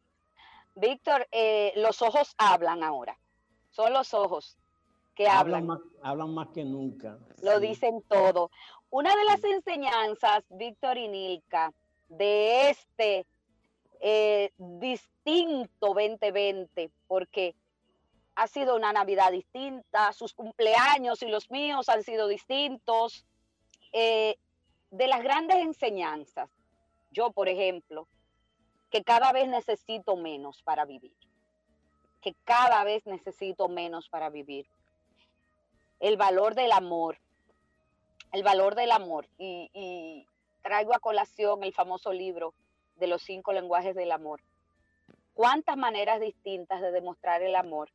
Víctor, 0.76 1.28
eh, 1.32 1.74
los 1.78 2.02
ojos 2.02 2.36
hablan 2.38 2.84
ahora. 2.84 3.18
Son 3.72 3.92
los 3.92 4.14
ojos 4.14 4.58
que 5.16 5.28
hablan. 5.28 5.68
Hablan 6.04 6.34
más, 6.34 6.50
que 6.50 6.64
nunca. 6.64 7.18
Lo 7.42 7.60
dicen 7.60 8.04
todo. 8.08 8.52
Una 8.90 9.16
de 9.16 9.26
las 9.26 9.44
enseñanzas, 9.44 10.44
Víctor 10.50 10.98
y 10.98 11.08
Nilka, 11.08 11.74
de 12.10 12.70
este 12.70 13.26
eh, 14.00 14.52
distinto 14.58 15.94
2020, 15.94 16.92
porque 17.08 17.56
ha 18.36 18.48
sido 18.48 18.76
una 18.76 18.92
Navidad 18.92 19.32
distinta, 19.32 20.12
sus 20.12 20.34
cumpleaños 20.34 21.22
y 21.24 21.28
los 21.28 21.50
míos 21.50 21.90
han 21.90 22.04
sido 22.04 22.28
distintos. 22.28 23.26
Eh, 23.94 24.38
de 24.92 25.08
las 25.08 25.24
grandes 25.24 25.58
enseñanzas, 25.58 26.50
yo, 27.12 27.32
por 27.32 27.48
ejemplo, 27.48 28.08
que 28.90 29.04
cada 29.04 29.32
vez 29.32 29.48
necesito 29.48 30.16
menos 30.18 30.62
para 30.64 30.86
vivir, 30.86 31.16
que 32.22 32.36
cada 32.44 32.84
vez 32.84 33.06
necesito 33.06 33.70
menos 33.70 34.10
para 34.10 34.30
vivir. 34.30 34.68
El 36.00 36.18
valor 36.18 36.56
del 36.56 36.74
amor, 36.74 37.18
el 38.34 38.44
valor 38.44 38.76
del 38.76 38.92
amor. 38.92 39.28
Y, 39.38 40.28
traigo 40.62 40.96
a 40.96 41.00
colación 41.00 41.64
el 41.64 41.74
famoso 41.74 42.12
libro 42.12 42.54
de 42.96 43.08
los 43.08 43.22
cinco 43.22 43.54
lenguajes 43.54 43.96
del 43.96 44.12
amor. 44.12 44.42
¿Cuántas 45.36 45.78
maneras 45.78 46.20
distintas 46.20 46.82
de 46.82 46.92
demostrar 46.92 47.44
el 47.44 47.56
amor 47.56 47.92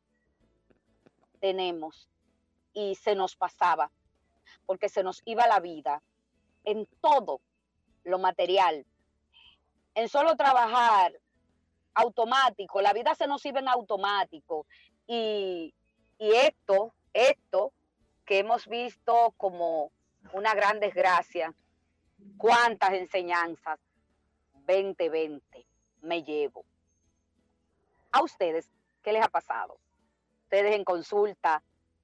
tenemos? 1.41 2.07
Y 2.71 2.95
se 2.95 3.15
nos 3.15 3.35
pasaba, 3.35 3.91
porque 4.65 4.87
se 4.87 5.03
nos 5.03 5.21
iba 5.25 5.45
la 5.47 5.59
vida 5.59 6.01
en 6.63 6.87
todo 7.01 7.41
lo 8.05 8.19
material, 8.19 8.85
en 9.95 10.07
solo 10.07 10.37
trabajar 10.37 11.13
automático, 11.93 12.81
la 12.81 12.93
vida 12.93 13.13
se 13.15 13.27
nos 13.27 13.45
iba 13.45 13.59
en 13.59 13.67
automático. 13.67 14.65
Y, 15.07 15.73
esto, 16.19 16.93
esto 17.13 17.73
que 18.25 18.39
hemos 18.39 18.67
visto 18.67 19.33
como 19.37 19.91
una 20.33 20.53
gran 20.53 20.79
desgracia, 20.79 21.53
cuántas 22.37 22.93
enseñanzas 22.93 23.79
2020 24.67 25.65
me 26.01 26.23
llevo. 26.23 26.63
A 28.11 28.21
ustedes, 28.21 28.69
¿qué 29.01 29.11
les 29.11 29.23
ha 29.23 29.29
pasado? 29.29 29.79
Ustedes 30.51 30.75
en 30.75 30.83
consulta, 30.83 31.63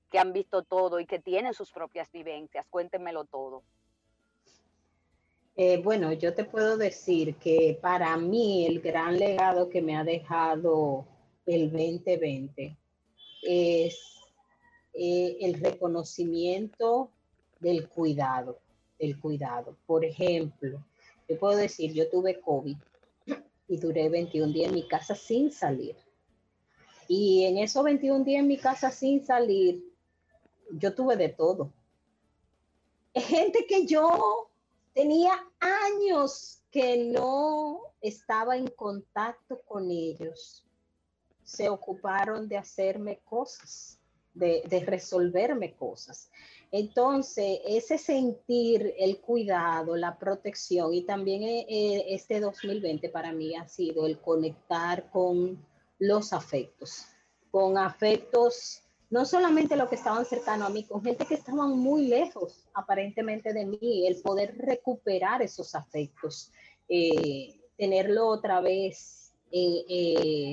que 0.10 0.18
han 0.18 0.32
visto 0.32 0.64
todo 0.64 1.02
y 1.02 1.06
que 1.06 1.20
tienen 1.20 1.54
sus 1.54 1.70
propias 1.70 2.10
vivencias, 2.14 2.66
cuéntenmelo 2.70 3.26
todo. 3.26 3.62
Eh, 5.58 5.82
bueno, 5.84 6.14
yo 6.14 6.34
te 6.34 6.46
puedo 6.46 6.78
decir 6.78 7.36
que 7.36 7.78
para 7.82 8.16
mí 8.16 8.66
el 8.66 8.80
gran 8.80 9.20
legado 9.20 9.68
que 9.68 9.82
me 9.82 9.98
ha 9.98 10.06
dejado 10.06 11.06
el 11.46 11.70
2020 11.72 12.78
es 13.42 14.00
eh, 14.94 15.38
el 15.42 15.56
reconocimiento 15.56 17.12
del 17.60 17.90
cuidado, 17.90 18.60
del 18.98 19.20
cuidado. 19.20 19.76
Por 19.86 20.06
ejemplo, 20.06 20.86
Yo 21.28 21.38
puedo 21.38 21.58
decir, 21.58 21.92
yo 21.92 22.10
tuve 22.10 22.40
COVID 22.40 22.78
y 23.68 23.78
duré 23.78 24.08
21 24.08 24.54
días 24.54 24.70
en 24.70 24.76
mi 24.76 24.88
casa 24.88 25.16
sin 25.16 25.52
salir. 25.52 25.98
Y 27.08 27.46
en 27.46 27.58
esos 27.58 27.84
21 27.84 28.24
días 28.24 28.42
en 28.42 28.48
mi 28.48 28.58
casa 28.58 28.92
sin 28.92 29.26
salir, 29.26 29.84
yo 30.72 30.94
tuve 30.94 31.16
de 31.16 31.30
todo. 31.30 31.72
Gente 33.14 33.66
que 33.68 33.86
yo 33.86 34.50
tenía 34.94 35.32
años 35.60 36.62
que 36.72 37.06
no 37.06 37.82
estaba 38.02 38.58
en 38.58 38.68
contacto 38.68 39.62
con 39.62 39.90
ellos. 39.90 40.66
Se 41.44 41.70
ocuparon 41.70 42.48
de 42.48 42.58
hacerme 42.58 43.20
cosas, 43.24 44.00
de, 44.34 44.84
resolverme 44.86 45.74
cosas. 45.76 46.30
Entonces, 46.72 47.60
ese 47.66 47.98
sentir 47.98 48.94
el 48.98 49.20
cuidado, 49.20 49.96
la 49.96 50.18
protección 50.20 50.94
y 50.94 51.04
también 51.04 51.44
eh, 51.44 51.66
eh, 51.70 52.06
este 52.10 52.42
2020 52.42 53.10
para 53.10 53.32
mí 53.32 53.56
ha 53.56 53.68
sido 53.68 54.06
el 54.06 54.20
conectar 54.20 55.10
con 55.10 55.66
los 56.00 56.34
afectos, 56.34 57.06
con 57.52 57.78
afectos, 57.78 58.82
no 59.10 59.26
solamente 59.26 59.76
los 59.76 59.90
que 59.90 59.96
estaban 59.96 60.26
cercanos 60.26 60.70
a 60.70 60.74
mí, 60.74 60.84
con 60.84 61.04
gente 61.04 61.26
que 61.26 61.36
estaban 61.36 61.78
muy 61.78 62.08
lejos 62.08 62.68
aparentemente 62.74 63.54
de 63.54 63.66
mí, 63.66 64.06
el 64.08 64.22
poder 64.22 64.58
recuperar 64.58 65.42
esos 65.42 65.74
afectos, 65.76 66.52
eh, 66.90 67.60
tenerlo 67.78 68.28
otra 68.28 68.60
vez 68.62 69.24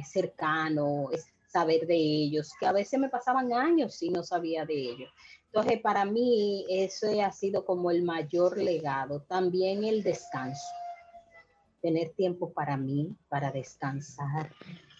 cercano, 0.07 1.11
saber 1.49 1.87
de 1.87 1.97
ellos, 1.97 2.53
que 2.59 2.67
a 2.67 2.73
veces 2.73 2.99
me 2.99 3.09
pasaban 3.09 3.53
años 3.53 4.01
y 4.03 4.11
no 4.11 4.23
sabía 4.23 4.65
de 4.65 4.75
ellos. 4.75 5.11
Entonces, 5.55 5.81
para 5.81 6.05
mí, 6.05 6.67
eso 6.69 7.07
ha 7.23 7.31
sido 7.31 7.65
como 7.65 7.93
el 7.93 8.03
mayor 8.03 8.59
legado. 8.59 9.23
También 9.23 9.85
el 9.85 10.03
descanso. 10.03 10.67
Tener 11.81 12.11
tiempo 12.11 12.53
para 12.53 12.77
mí, 12.77 13.15
para 13.29 13.53
descansar. 13.53 14.51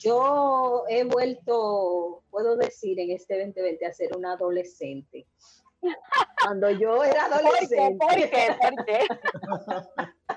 Yo 0.05 0.85
he 0.89 1.05
vuelto, 1.05 2.23
puedo 2.31 2.57
decir, 2.57 2.99
en 3.01 3.11
este 3.11 3.39
2020 3.39 3.87
a 3.87 3.93
ser 3.93 4.17
una 4.17 4.33
adolescente. 4.33 5.27
Cuando 6.43 6.71
yo 6.71 7.05
era 7.05 7.27
adolescente. 7.27 7.99
¿Por 7.99 8.15
qué? 8.15 8.57
¿Por 8.61 8.85
qué? 8.85 9.07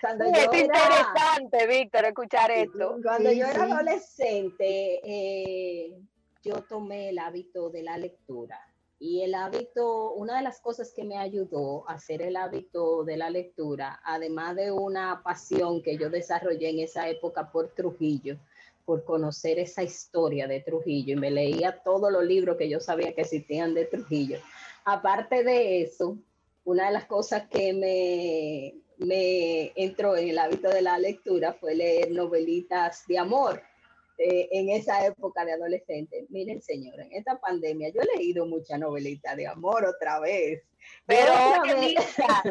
Cuando 0.00 0.24
es 0.24 0.44
interesante, 0.44 1.66
Víctor, 1.66 2.04
escuchar 2.04 2.50
esto. 2.52 2.96
Cuando 3.02 3.32
yo 3.32 3.46
era 3.46 3.64
adolescente, 3.64 5.00
eh, 5.02 5.98
yo 6.42 6.62
tomé 6.68 7.08
el 7.08 7.18
hábito 7.18 7.70
de 7.70 7.82
la 7.82 7.98
lectura 7.98 8.60
y 8.98 9.22
el 9.22 9.34
hábito, 9.34 10.12
una 10.12 10.36
de 10.36 10.42
las 10.42 10.60
cosas 10.60 10.92
que 10.94 11.04
me 11.04 11.18
ayudó 11.18 11.88
a 11.88 11.94
hacer 11.94 12.22
el 12.22 12.36
hábito 12.36 13.04
de 13.04 13.16
la 13.16 13.30
lectura, 13.30 14.00
además 14.04 14.56
de 14.56 14.70
una 14.70 15.22
pasión 15.22 15.82
que 15.82 15.98
yo 15.98 16.08
desarrollé 16.08 16.70
en 16.70 16.78
esa 16.78 17.08
época 17.08 17.50
por 17.50 17.74
Trujillo, 17.74 18.38
por 18.84 19.04
conocer 19.04 19.58
esa 19.58 19.82
historia 19.82 20.46
de 20.46 20.60
Trujillo 20.60 21.14
y 21.14 21.16
me 21.16 21.30
leía 21.30 21.82
todos 21.82 22.12
los 22.12 22.24
libros 22.24 22.56
que 22.56 22.68
yo 22.68 22.80
sabía 22.80 23.14
que 23.14 23.22
existían 23.22 23.74
de 23.74 23.86
Trujillo. 23.86 24.38
Aparte 24.84 25.42
de 25.42 25.82
eso, 25.82 26.18
una 26.64 26.86
de 26.86 26.92
las 26.92 27.06
cosas 27.06 27.48
que 27.48 27.72
me, 27.72 29.06
me 29.06 29.72
entró 29.74 30.16
en 30.16 30.28
el 30.28 30.38
hábito 30.38 30.68
de 30.68 30.82
la 30.82 30.98
lectura 30.98 31.54
fue 31.54 31.74
leer 31.74 32.10
novelitas 32.10 33.06
de 33.06 33.18
amor 33.18 33.62
eh, 34.18 34.48
en 34.52 34.70
esa 34.70 35.04
época 35.04 35.44
de 35.44 35.52
adolescente. 35.52 36.26
Miren, 36.28 36.62
señora, 36.62 37.04
en 37.04 37.12
esta 37.12 37.40
pandemia 37.40 37.88
yo 37.88 38.00
he 38.00 38.18
leído 38.18 38.46
mucha 38.46 38.78
novelita 38.78 39.34
de 39.34 39.46
amor 39.46 39.84
otra 39.84 40.20
vez. 40.20 40.62
Pero, 41.06 41.32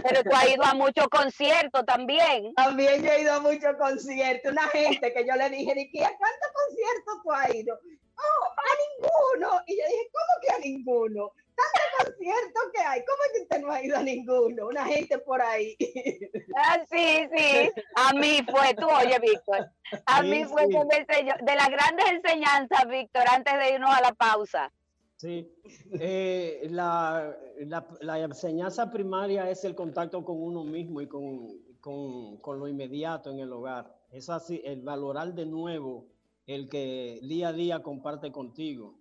pero 0.03 0.23
tú 0.23 0.31
has 0.33 0.49
ido 0.49 0.63
a 0.63 0.73
muchos 0.73 1.07
conciertos 1.07 1.85
también. 1.85 2.53
También 2.55 3.03
yo 3.03 3.11
he 3.11 3.21
ido 3.21 3.33
a 3.33 3.39
muchos 3.39 3.75
conciertos. 3.77 4.51
Una 4.51 4.67
gente 4.69 5.13
que 5.13 5.25
yo 5.25 5.35
le 5.35 5.49
dije, 5.49 5.71
¿a 5.71 6.17
cuántos 6.17 6.49
conciertos 6.53 7.23
tú 7.23 7.31
has 7.31 7.55
ido? 7.55 7.79
Oh, 8.23 8.45
a 8.57 8.71
ninguno. 8.83 9.61
Y 9.67 9.77
yo 9.77 9.83
dije, 9.87 10.09
¿cómo 10.11 10.41
que 10.41 10.53
a 10.53 10.59
ninguno? 10.59 11.31
tanto 11.55 12.11
concierto 12.11 12.59
que 12.73 12.81
hay, 12.81 13.01
¿cómo 13.05 13.23
es 13.23 13.31
que 13.33 13.41
usted 13.43 13.61
no 13.61 13.71
ha 13.71 13.83
ido 13.83 13.97
a 13.97 14.03
ninguno? 14.03 14.67
Una 14.67 14.85
gente 14.85 15.17
por 15.19 15.41
ahí. 15.41 15.75
Ah, 16.55 16.77
sí, 16.89 17.27
sí, 17.35 17.71
a 17.95 18.13
mí 18.13 18.39
fue, 18.49 18.75
tú 18.75 18.87
oye, 18.87 19.17
Víctor, 19.19 19.71
a 20.05 20.21
mí 20.21 20.45
fue 20.45 20.69
que 20.69 20.85
me 20.85 20.97
enseñó, 20.97 21.33
de 21.41 21.55
las 21.55 21.67
grandes 21.67 22.05
enseñanzas, 22.11 22.87
Víctor, 22.87 23.23
antes 23.27 23.53
de 23.57 23.73
irnos 23.73 23.89
a 23.89 24.01
la 24.01 24.13
pausa. 24.13 24.71
Sí, 25.17 25.51
eh, 25.99 26.67
la, 26.69 27.35
la, 27.57 27.87
la, 28.01 28.19
enseñanza 28.19 28.91
primaria 28.91 29.49
es 29.49 29.63
el 29.63 29.73
contacto 29.73 30.23
con 30.23 30.41
uno 30.41 30.63
mismo 30.63 31.01
y 31.01 31.07
con, 31.07 31.47
con, 31.79 32.37
con 32.37 32.59
lo 32.59 32.67
inmediato 32.67 33.31
en 33.31 33.39
el 33.39 33.51
hogar. 33.51 33.91
Es 34.11 34.29
así, 34.29 34.61
el 34.63 34.81
valorar 34.81 35.33
de 35.33 35.45
nuevo 35.45 36.12
el 36.47 36.69
que 36.69 37.19
día 37.23 37.49
a 37.49 37.53
día 37.53 37.81
comparte 37.81 38.31
contigo 38.31 38.95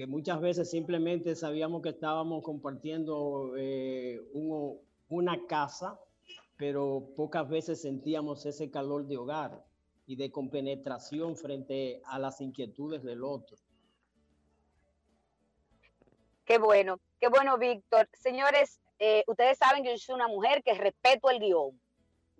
que 0.00 0.06
muchas 0.06 0.40
veces 0.40 0.70
simplemente 0.70 1.36
sabíamos 1.36 1.82
que 1.82 1.90
estábamos 1.90 2.42
compartiendo 2.42 3.52
eh, 3.58 4.18
una 5.10 5.46
casa, 5.46 6.00
pero 6.56 7.12
pocas 7.14 7.46
veces 7.46 7.82
sentíamos 7.82 8.46
ese 8.46 8.70
calor 8.70 9.06
de 9.06 9.18
hogar 9.18 9.62
y 10.06 10.16
de 10.16 10.30
compenetración 10.32 11.36
frente 11.36 12.00
a 12.06 12.18
las 12.18 12.40
inquietudes 12.40 13.02
del 13.02 13.22
otro. 13.22 13.58
Qué 16.46 16.56
bueno, 16.56 16.98
qué 17.20 17.28
bueno, 17.28 17.58
Víctor. 17.58 18.08
Señores, 18.14 18.80
eh, 18.98 19.22
ustedes 19.26 19.58
saben 19.58 19.82
que 19.82 19.90
yo 19.90 19.98
soy 19.98 20.14
una 20.14 20.28
mujer 20.28 20.62
que 20.62 20.72
respeto 20.72 21.28
el 21.28 21.40
guion. 21.40 21.78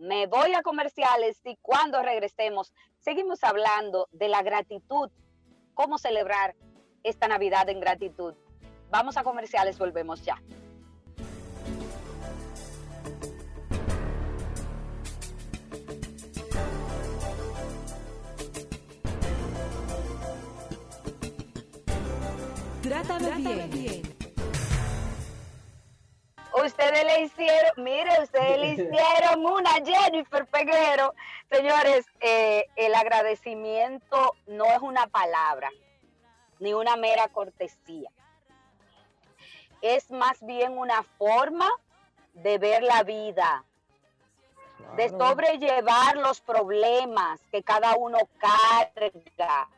Me 0.00 0.26
voy 0.26 0.54
a 0.54 0.62
comerciales 0.62 1.38
y 1.44 1.58
cuando 1.60 2.02
regresemos 2.02 2.72
seguimos 3.00 3.44
hablando 3.44 4.08
de 4.12 4.28
la 4.28 4.42
gratitud, 4.42 5.10
cómo 5.74 5.98
celebrar 5.98 6.56
esta 7.02 7.28
Navidad 7.28 7.68
en 7.68 7.80
gratitud. 7.80 8.32
Vamos 8.88 9.18
a 9.18 9.22
comerciales, 9.22 9.78
volvemos 9.78 10.24
ya. 10.24 10.40
Trátame, 22.82 23.68
bien. 23.68 24.09
Ustedes 26.64 27.04
le 27.04 27.20
hicieron, 27.22 27.70
mire, 27.76 28.22
ustedes 28.22 28.58
le 28.58 28.68
hicieron 28.72 29.46
una 29.46 29.70
Jennifer 29.84 30.46
Peguero. 30.46 31.14
Señores, 31.50 32.06
eh, 32.20 32.66
el 32.76 32.94
agradecimiento 32.94 34.34
no 34.46 34.64
es 34.66 34.80
una 34.80 35.06
palabra, 35.06 35.70
ni 36.58 36.74
una 36.74 36.96
mera 36.96 37.28
cortesía. 37.28 38.10
Es 39.80 40.10
más 40.10 40.44
bien 40.44 40.76
una 40.76 41.02
forma 41.16 41.70
de 42.34 42.58
ver 42.58 42.82
la 42.82 43.02
vida, 43.02 43.64
de 44.96 45.08
sobrellevar 45.08 46.16
los 46.16 46.40
problemas 46.40 47.40
que 47.50 47.62
cada 47.62 47.96
uno 47.96 48.18
carga. 48.38 49.68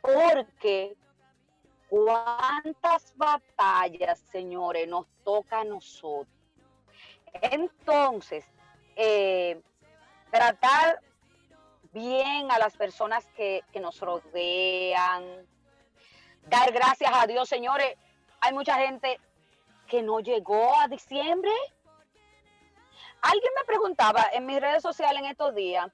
Porque 0.00 0.96
cuántas 1.88 3.14
batallas, 3.16 4.18
señores, 4.30 4.88
nos 4.88 5.06
toca 5.24 5.60
a 5.60 5.64
nosotros. 5.64 6.28
Entonces, 7.42 8.44
eh, 8.96 9.60
tratar 10.30 11.00
bien 11.92 12.50
a 12.50 12.58
las 12.58 12.76
personas 12.76 13.26
que, 13.36 13.64
nos 13.80 14.00
rodean. 14.00 15.46
Dar 16.46 16.72
gracias 16.72 17.10
a 17.12 17.26
Dios, 17.26 17.48
señores. 17.48 17.96
Hay 18.40 18.52
mucha 18.52 18.76
gente 18.76 19.18
que 19.86 20.02
no 20.02 20.20
llegó 20.20 20.78
a 20.78 20.88
diciembre. 20.88 21.50
Alguien 23.22 23.52
me 23.58 23.64
preguntaba 23.64 24.26
en 24.32 24.46
mis 24.46 24.60
redes 24.60 24.82
sociales 24.82 25.20
en 25.22 25.30
estos 25.30 25.54
días, 25.54 25.90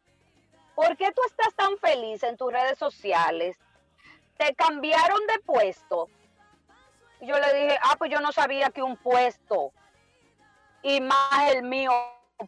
¿por 0.74 0.96
qué 0.96 1.12
tú 1.12 1.22
estás 1.26 1.54
tan 1.54 1.78
feliz 1.78 2.22
en 2.22 2.36
tus 2.36 2.52
redes 2.52 2.78
sociales? 2.78 3.58
Te 4.36 4.54
cambiaron 4.54 5.26
de 5.26 5.38
puesto. 5.40 6.08
Yo 7.20 7.38
le 7.38 7.52
dije, 7.54 7.78
ah, 7.82 7.94
pues 7.98 8.10
yo 8.10 8.20
no 8.20 8.32
sabía 8.32 8.70
que 8.70 8.82
un 8.82 8.96
puesto 8.96 9.72
y 10.82 11.00
más 11.00 11.52
el 11.52 11.62
mío 11.62 11.92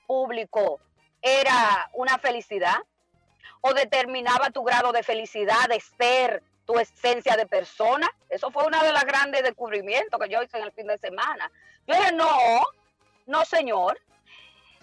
público 0.07 0.81
era 1.23 1.89
una 1.93 2.19
felicidad 2.19 2.79
o 3.61 3.73
determinaba 3.73 4.51
tu 4.51 4.63
grado 4.63 4.93
de 4.93 5.03
felicidad, 5.03 5.69
de 5.69 5.81
ser, 5.81 6.43
tu 6.67 6.79
esencia 6.79 7.37
de 7.37 7.47
persona. 7.47 8.11
Eso 8.29 8.51
fue 8.51 8.67
uno 8.67 8.83
de 8.83 8.93
los 8.93 9.05
grandes 9.05 9.43
descubrimientos 9.43 10.19
que 10.21 10.29
yo 10.29 10.43
hice 10.43 10.59
en 10.59 10.65
el 10.65 10.73
fin 10.73 10.87
de 10.87 10.99
semana. 10.99 11.51
Yo 11.87 11.95
dije, 11.95 12.13
no, 12.13 12.63
no 13.27 13.45
señor, 13.45 13.99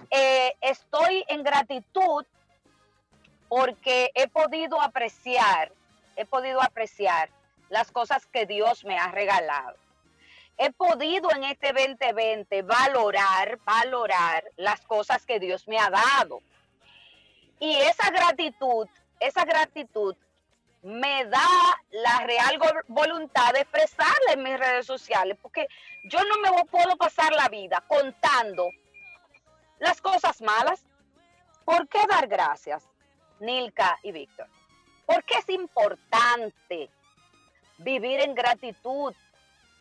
eh, 0.10 0.56
estoy 0.62 1.24
en 1.28 1.44
gratitud 1.44 2.26
porque 3.50 4.12
he 4.16 4.28
podido 4.28 4.82
apreciar, 4.82 5.72
he 6.22 6.26
podido 6.26 6.62
apreciar 6.62 7.30
las 7.70 7.92
cosas 7.92 8.26
que 8.28 8.46
Dios 8.46 8.86
me 8.86 8.98
ha 8.98 9.12
regalado. 9.12 9.76
he 10.58 10.72
podido 10.72 11.32
en 11.32 11.44
este 11.46 11.74
2020 11.74 12.62
valorar, 12.62 13.58
valorar 13.66 14.44
las 14.58 14.82
cosas 14.82 15.26
que 15.26 15.40
Dios 15.40 15.68
me 15.68 15.80
ha 15.80 15.90
dado. 15.90 16.42
Y 17.60 17.76
esa 17.78 18.12
gratitud, 18.12 18.88
esa 19.20 19.44
gratitud 19.44 20.16
me 20.84 21.26
da 21.26 21.48
la 21.92 22.20
real 22.26 22.60
voluntad 22.88 23.54
de 23.54 23.62
expresarla 23.62 24.34
en 24.34 24.44
mis 24.44 24.60
redes 24.60 24.86
sociales, 24.86 25.38
porque 25.42 25.68
yo 26.04 26.20
no 26.26 26.38
me 26.42 26.64
puedo 26.66 26.96
pasar 26.98 27.34
la 27.34 27.48
vida 27.50 27.84
contando 27.88 28.70
las 29.80 30.00
cosas 30.02 30.42
malas. 30.42 30.84
¿Por 31.66 31.88
qué 31.88 32.00
dar 32.08 32.28
gracias, 32.28 32.88
Nilka 33.40 33.98
y 34.04 34.12
Víctor? 34.12 34.48
Porque 35.12 35.34
es 35.40 35.50
importante 35.50 36.90
vivir 37.80 38.22
en 38.22 38.34
gratitud 38.34 39.14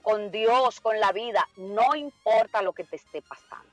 con 0.03 0.31
Dios, 0.31 0.81
con 0.81 0.99
la 0.99 1.13
vida, 1.13 1.47
no 1.57 1.95
importa 1.95 2.63
lo 2.63 2.73
que 2.73 2.85
te 2.85 2.97
esté 2.97 3.23
pasando. 3.23 3.71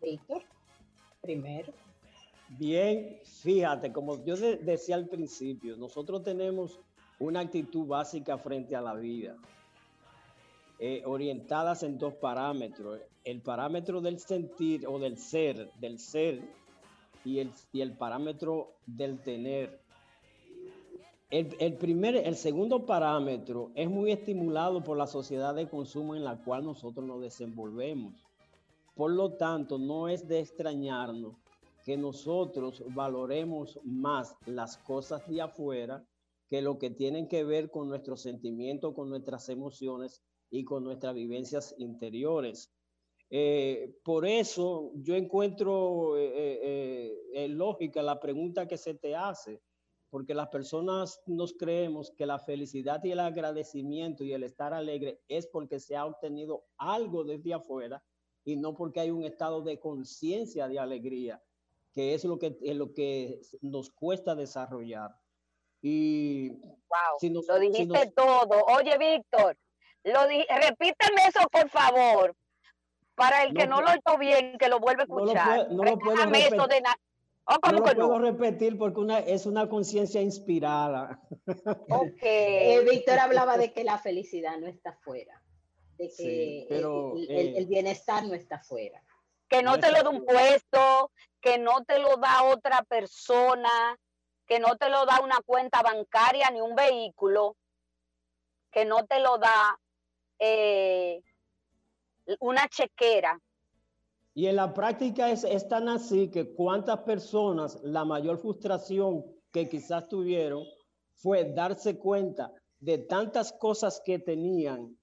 Víctor, 0.00 0.42
primero. 1.20 1.72
Bien, 2.48 3.20
fíjate, 3.42 3.92
como 3.92 4.24
yo 4.24 4.36
decía 4.36 4.94
al 4.94 5.06
principio, 5.06 5.76
nosotros 5.76 6.22
tenemos 6.22 6.80
una 7.18 7.40
actitud 7.40 7.86
básica 7.86 8.38
frente 8.38 8.74
a 8.74 8.80
la 8.80 8.94
vida, 8.94 9.36
eh, 10.78 11.02
orientadas 11.04 11.82
en 11.82 11.98
dos 11.98 12.14
parámetros. 12.14 13.00
El 13.24 13.42
parámetro 13.42 14.00
del 14.00 14.18
sentir 14.18 14.86
o 14.86 14.98
del 14.98 15.18
ser, 15.18 15.70
del 15.74 15.98
ser, 15.98 16.40
y 17.24 17.38
el, 17.38 17.50
y 17.72 17.80
el 17.80 17.96
parámetro 17.96 18.76
del 18.86 19.20
tener. 19.20 19.80
El, 21.30 21.54
el, 21.60 21.74
primer, 21.74 22.16
el 22.16 22.36
segundo 22.36 22.86
parámetro 22.86 23.70
es 23.74 23.88
muy 23.88 24.12
estimulado 24.12 24.82
por 24.82 24.96
la 24.96 25.06
sociedad 25.06 25.54
de 25.54 25.68
consumo 25.68 26.14
en 26.14 26.24
la 26.24 26.42
cual 26.42 26.64
nosotros 26.64 27.06
nos 27.06 27.20
desenvolvemos. 27.20 28.14
Por 28.94 29.12
lo 29.12 29.34
tanto, 29.34 29.78
no 29.78 30.08
es 30.08 30.26
de 30.26 30.40
extrañarnos 30.40 31.34
que 31.84 31.96
nosotros 31.96 32.82
valoremos 32.88 33.78
más 33.84 34.36
las 34.46 34.76
cosas 34.78 35.26
de 35.28 35.40
afuera 35.40 36.04
que 36.48 36.62
lo 36.62 36.78
que 36.78 36.90
tienen 36.90 37.28
que 37.28 37.44
ver 37.44 37.70
con 37.70 37.88
nuestros 37.88 38.22
sentimientos, 38.22 38.94
con 38.94 39.10
nuestras 39.10 39.48
emociones 39.48 40.22
y 40.50 40.64
con 40.64 40.82
nuestras 40.82 41.14
vivencias 41.14 41.74
interiores. 41.78 42.72
Eh, 43.30 43.94
por 44.04 44.26
eso 44.26 44.92
yo 44.94 45.14
encuentro 45.14 46.16
eh, 46.16 47.12
eh, 47.34 47.48
lógica 47.48 48.02
la 48.02 48.18
pregunta 48.18 48.66
que 48.66 48.78
se 48.78 48.94
te 48.94 49.14
hace, 49.14 49.60
porque 50.10 50.32
las 50.32 50.48
personas 50.48 51.20
nos 51.26 51.52
creemos 51.52 52.10
que 52.12 52.24
la 52.24 52.38
felicidad 52.38 53.04
y 53.04 53.12
el 53.12 53.20
agradecimiento 53.20 54.24
y 54.24 54.32
el 54.32 54.44
estar 54.44 54.72
alegre 54.72 55.20
es 55.28 55.46
porque 55.46 55.78
se 55.78 55.96
ha 55.96 56.06
obtenido 56.06 56.64
algo 56.78 57.24
desde 57.24 57.52
afuera 57.52 58.02
y 58.44 58.56
no 58.56 58.74
porque 58.74 59.00
hay 59.00 59.10
un 59.10 59.24
estado 59.24 59.60
de 59.60 59.78
conciencia 59.78 60.66
de 60.66 60.78
alegría 60.78 61.42
que 61.92 62.14
es 62.14 62.24
lo 62.24 62.38
que, 62.38 62.56
es 62.62 62.76
lo 62.76 62.94
que 62.94 63.40
nos 63.60 63.90
cuesta 63.90 64.34
desarrollar. 64.34 65.10
Y 65.82 66.50
wow, 66.50 67.42
lo 67.46 67.58
dijiste 67.58 68.12
todo. 68.14 68.64
Oye, 68.76 68.96
Víctor, 68.98 69.56
lo 70.04 70.20
repíteme 70.22 71.26
eso, 71.28 71.40
por 71.50 71.68
favor, 71.68 72.34
para 73.18 73.42
el 73.42 73.52
que 73.52 73.66
no, 73.66 73.82
lo 73.82 73.88
oyó 73.88 74.18
bien, 74.18 74.56
que 74.58 74.68
lo 74.68 74.78
vuelve 74.78 75.02
a 75.02 75.04
escuchar. 75.04 75.70
No 75.70 75.84
lo, 75.84 75.98
puedo, 75.98 76.16
repetir. 76.24 76.56
no 76.56 76.66
lo 77.72 77.82
puedo 77.82 78.18
repetir 78.18 78.78
porque 78.78 79.00
una, 79.00 79.18
es 79.18 79.44
una 79.44 79.68
conciencia 79.68 80.22
inspirada. 80.22 81.20
Eh, 82.22 82.84
Víctor 82.90 83.18
hablaba 83.18 83.58
de 83.58 83.72
que 83.72 83.84
la 83.84 83.98
felicidad 83.98 84.58
no 84.58 84.66
está 84.66 84.92
fuera, 84.92 85.42
de 85.96 86.10
que 86.16 86.66
el, 86.70 86.84
el, 87.28 87.56
eh, 87.56 87.66
bienestar 87.66 88.24
no 88.24 88.34
está 88.34 88.60
fuera 88.60 89.02
que 89.48 89.62
no 89.62 89.78
te 89.80 89.90
lo 89.90 90.02
da 90.02 90.10
un 90.10 90.24
puesto, 90.24 91.10
que 91.40 91.58
no 91.58 91.84
te 91.84 91.98
lo 91.98 92.16
da 92.16 92.44
otra 92.44 92.82
persona, 92.82 93.98
que 94.46 94.60
no 94.60 94.76
te 94.76 94.88
lo 94.90 95.06
da 95.06 95.20
una 95.20 95.40
cuenta 95.44 95.82
bancaria 95.82 96.50
ni 96.50 96.60
un 96.60 96.74
vehículo, 96.74 97.56
que 98.70 98.84
no 98.84 99.06
te 99.06 99.20
lo 99.20 99.38
da 99.38 99.78
eh, 100.38 101.22
una 102.40 102.68
chequera. 102.68 103.40
Y 104.34 104.46
en 104.46 104.56
la 104.56 104.72
práctica 104.72 105.30
es, 105.30 105.44
es, 105.44 105.68
tan 105.68 105.88
así 105.88 106.30
que 106.30 106.54
cuántas 106.54 107.00
personas, 107.00 107.78
la 107.82 108.04
mayor 108.04 108.38
frustración 108.38 109.24
que 109.50 109.68
quizás 109.68 110.08
tuvieron 110.08 110.64
fue 111.14 111.44
darse 111.44 111.98
cuenta 111.98 112.52
de 112.78 112.98
tantas 112.98 113.52
cosas 113.52 114.00
que 114.04 114.18
tenían 114.18 114.96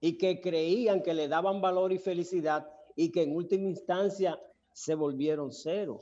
y 0.00 0.18
que 0.18 0.40
creían 0.40 1.02
que 1.02 1.14
le 1.14 1.28
daban 1.28 1.60
valor 1.60 1.92
y 1.92 1.98
felicidad 1.98 2.68
y 2.94 3.10
que 3.10 3.22
en 3.22 3.34
última 3.34 3.68
instancia 3.68 4.38
se 4.72 4.94
volvieron 4.94 5.52
cero. 5.52 6.00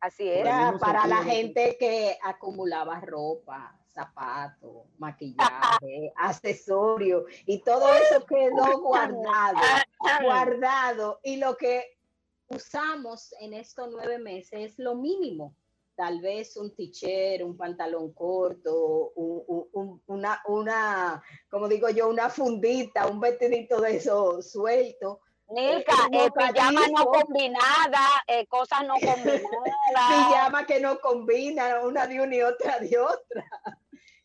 Así 0.00 0.28
es. 0.28 0.44
para 0.80 1.06
la 1.06 1.22
gente 1.22 1.76
que 1.78 2.18
acumulaba 2.22 3.00
ropa, 3.00 3.75
zapatos, 3.96 4.84
maquillaje, 4.98 6.12
accesorios 6.16 7.24
y 7.46 7.62
todo 7.62 7.88
eso 7.94 8.24
quedó 8.26 8.78
guardado, 8.80 9.58
guardado. 10.22 11.20
Y 11.24 11.36
lo 11.38 11.56
que 11.56 11.96
usamos 12.48 13.34
en 13.40 13.54
estos 13.54 13.88
nueve 13.90 14.18
meses 14.18 14.72
es 14.72 14.78
lo 14.78 14.94
mínimo. 14.94 15.56
Tal 15.96 16.20
vez 16.20 16.58
un 16.58 16.76
t 16.76 17.42
un 17.42 17.56
pantalón 17.56 18.12
corto, 18.12 19.12
una, 19.14 20.42
una, 20.46 21.22
como 21.48 21.68
digo 21.68 21.88
yo, 21.88 22.10
una 22.10 22.28
fundita, 22.28 23.06
un 23.06 23.18
vestidito 23.18 23.80
de 23.80 23.96
eso 23.96 24.42
suelto, 24.42 25.22
Nilka, 25.48 25.94
eh, 26.12 26.28
pijama 26.36 26.88
no 26.88 27.06
combinada, 27.06 28.24
eh, 28.26 28.46
cosas 28.46 28.84
no 28.84 28.94
combinadas. 29.00 29.48
pijama 29.94 30.66
que 30.66 30.80
no 30.80 30.98
combina, 31.00 31.80
una 31.84 32.06
de 32.06 32.20
una 32.20 32.34
y 32.34 32.42
otra 32.42 32.80
de 32.80 32.98
otra. 32.98 33.44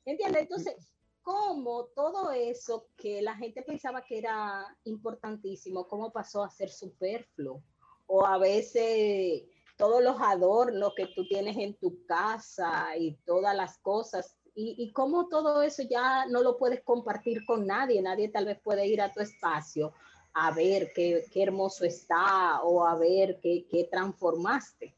¿Entiendes? 0.05 0.43
Entonces, 0.43 0.75
¿cómo 1.21 1.85
todo 1.95 2.31
eso 2.31 2.87
que 2.97 3.21
la 3.21 3.35
gente 3.35 3.61
pensaba 3.61 4.03
que 4.03 4.17
era 4.17 4.65
importantísimo, 4.85 5.87
cómo 5.87 6.11
pasó 6.11 6.43
a 6.43 6.49
ser 6.49 6.69
superfluo? 6.69 7.63
O 8.07 8.25
a 8.25 8.37
veces 8.37 9.43
todos 9.77 10.03
los 10.03 10.19
adornos 10.19 10.93
que 10.95 11.07
tú 11.07 11.27
tienes 11.27 11.57
en 11.57 11.75
tu 11.75 12.05
casa 12.05 12.95
y 12.97 13.15
todas 13.25 13.55
las 13.55 13.77
cosas 13.79 14.37
y, 14.53 14.91
cómo 14.91 15.29
todo 15.29 15.61
eso 15.61 15.81
ya 15.83 16.25
no 16.25 16.41
lo 16.41 16.57
puedes 16.57 16.83
compartir 16.83 17.45
con 17.45 17.65
nadie, 17.65 18.01
nadie 18.01 18.27
tal 18.29 18.45
vez 18.45 18.59
puede 18.61 18.85
ir 18.85 19.01
a 19.01 19.13
tu 19.13 19.21
espacio 19.21 19.93
a 20.33 20.51
ver 20.51 20.91
qué, 20.93 21.25
hermoso 21.35 21.85
está 21.85 22.61
o 22.63 22.85
a 22.85 22.95
ver 22.95 23.39
qué, 23.41 23.87
transformaste. 23.91 24.95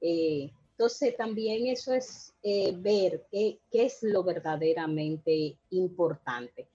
Eh, 0.00 0.50
entonces 0.72 1.16
también 1.16 1.66
eso 1.66 1.92
es 1.92 2.34
eh, 2.42 2.74
ver 2.76 3.26
qué, 3.30 3.60
es 3.72 4.02
lo 4.02 4.24
verdaderamente 4.24 5.56
importante. 5.70 6.68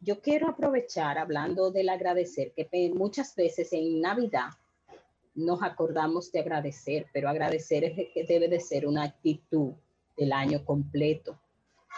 Yo 0.00 0.20
quiero 0.20 0.48
aprovechar 0.48 1.18
hablando 1.18 1.70
del 1.70 1.90
agradecer, 1.90 2.52
que 2.54 2.90
muchas 2.94 3.36
veces 3.36 3.72
en 3.72 4.00
Navidad 4.00 4.50
nos 5.34 5.62
acordamos 5.62 6.32
de 6.32 6.40
agradecer, 6.40 7.06
pero 7.12 7.28
agradecer 7.28 7.84
es 7.84 8.08
que 8.12 8.24
debe 8.24 8.48
de 8.48 8.58
ser 8.58 8.86
una 8.86 9.04
actitud 9.04 9.72
del 10.16 10.32
año 10.32 10.64
completo, 10.64 11.38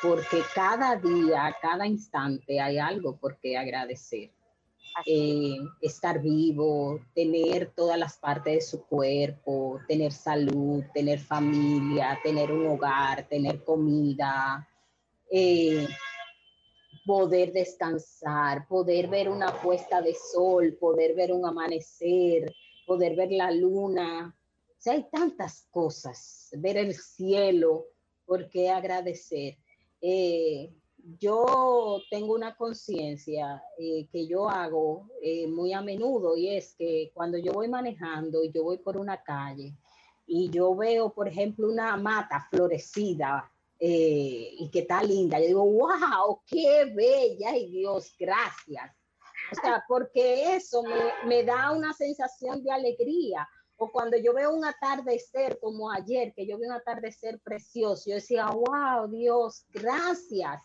porque 0.03 0.43
cada 0.55 0.97
día, 0.97 1.57
cada 1.63 1.87
instante 1.87 2.61
hay 2.61 2.79
algo 2.79 3.17
por 3.17 3.39
qué 3.39 3.57
agradecer. 3.57 4.31
Eh, 5.07 5.57
estar 5.83 6.23
vivo, 6.23 7.01
tener 7.15 7.73
todas 7.75 7.99
las 7.99 8.17
partes 8.17 8.55
de 8.55 8.61
su 8.61 8.87
cuerpo, 8.87 9.81
tener 9.89 10.13
salud, 10.13 10.85
tener 10.95 11.19
familia, 11.19 12.19
tener 12.23 12.53
un 12.53 12.67
hogar, 12.69 13.27
tener 13.29 13.65
comida, 13.65 14.69
eh, 15.29 15.89
poder 17.05 17.53
descansar, 17.53 18.69
poder 18.69 19.09
ver 19.09 19.29
una 19.29 19.61
puesta 19.61 20.01
de 20.01 20.15
sol, 20.15 20.77
poder 20.79 21.15
ver 21.15 21.33
un 21.33 21.45
amanecer, 21.45 22.55
poder 22.87 23.17
ver 23.17 23.33
la 23.33 23.51
luna. 23.51 24.35
O 24.87 24.91
hay 24.91 25.07
tantas 25.11 25.67
cosas, 25.71 26.51
ver 26.53 26.77
el 26.77 26.95
cielo, 26.95 27.87
por 28.25 28.49
qué 28.49 28.71
agradecer. 28.71 29.57
Eh, 30.01 30.71
yo 31.19 32.01
tengo 32.11 32.35
una 32.35 32.57
conciencia 32.57 33.63
eh, 33.79 34.09
que 34.11 34.27
yo 34.27 34.49
hago 34.49 35.11
eh, 35.21 35.47
muy 35.47 35.73
a 35.73 35.83
menudo 35.83 36.37
y 36.37 36.57
es 36.57 36.75
que 36.75 37.11
cuando 37.13 37.37
yo 37.37 37.53
voy 37.53 37.69
manejando 37.69 38.43
y 38.43 38.51
yo 38.51 38.65
voy 38.65 38.79
por 38.79 38.97
una 38.97 39.23
calle 39.23 39.75
y 40.27 40.49
yo 40.51 40.75
veo, 40.75 41.13
por 41.13 41.29
ejemplo, 41.29 41.69
una 41.69 41.97
mata 41.99 42.47
florecida 42.51 43.51
eh, 43.79 44.55
y 44.59 44.71
que 44.71 44.81
está 44.81 45.03
linda, 45.03 45.39
yo 45.39 45.47
digo, 45.47 45.67
wow, 45.67 46.41
qué 46.47 46.87
bella 46.95 47.55
y 47.55 47.71
Dios, 47.71 48.15
gracias. 48.19 48.91
O 49.53 49.61
sea, 49.61 49.85
porque 49.87 50.57
eso 50.57 50.83
me, 50.83 51.29
me 51.29 51.45
da 51.45 51.71
una 51.73 51.93
sensación 51.93 52.65
de 52.65 52.73
alegría. 52.73 53.47
O 53.77 53.91
cuando 53.91 54.17
yo 54.17 54.33
veo 54.33 54.55
un 54.55 54.65
atardecer 54.65 55.59
como 55.61 55.91
ayer, 55.91 56.33
que 56.33 56.47
yo 56.47 56.57
vi 56.57 56.65
un 56.65 56.73
atardecer 56.73 57.41
precioso, 57.41 58.05
yo 58.07 58.15
decía, 58.15 58.47
wow, 58.47 59.09
Dios, 59.09 59.67
gracias 59.71 60.63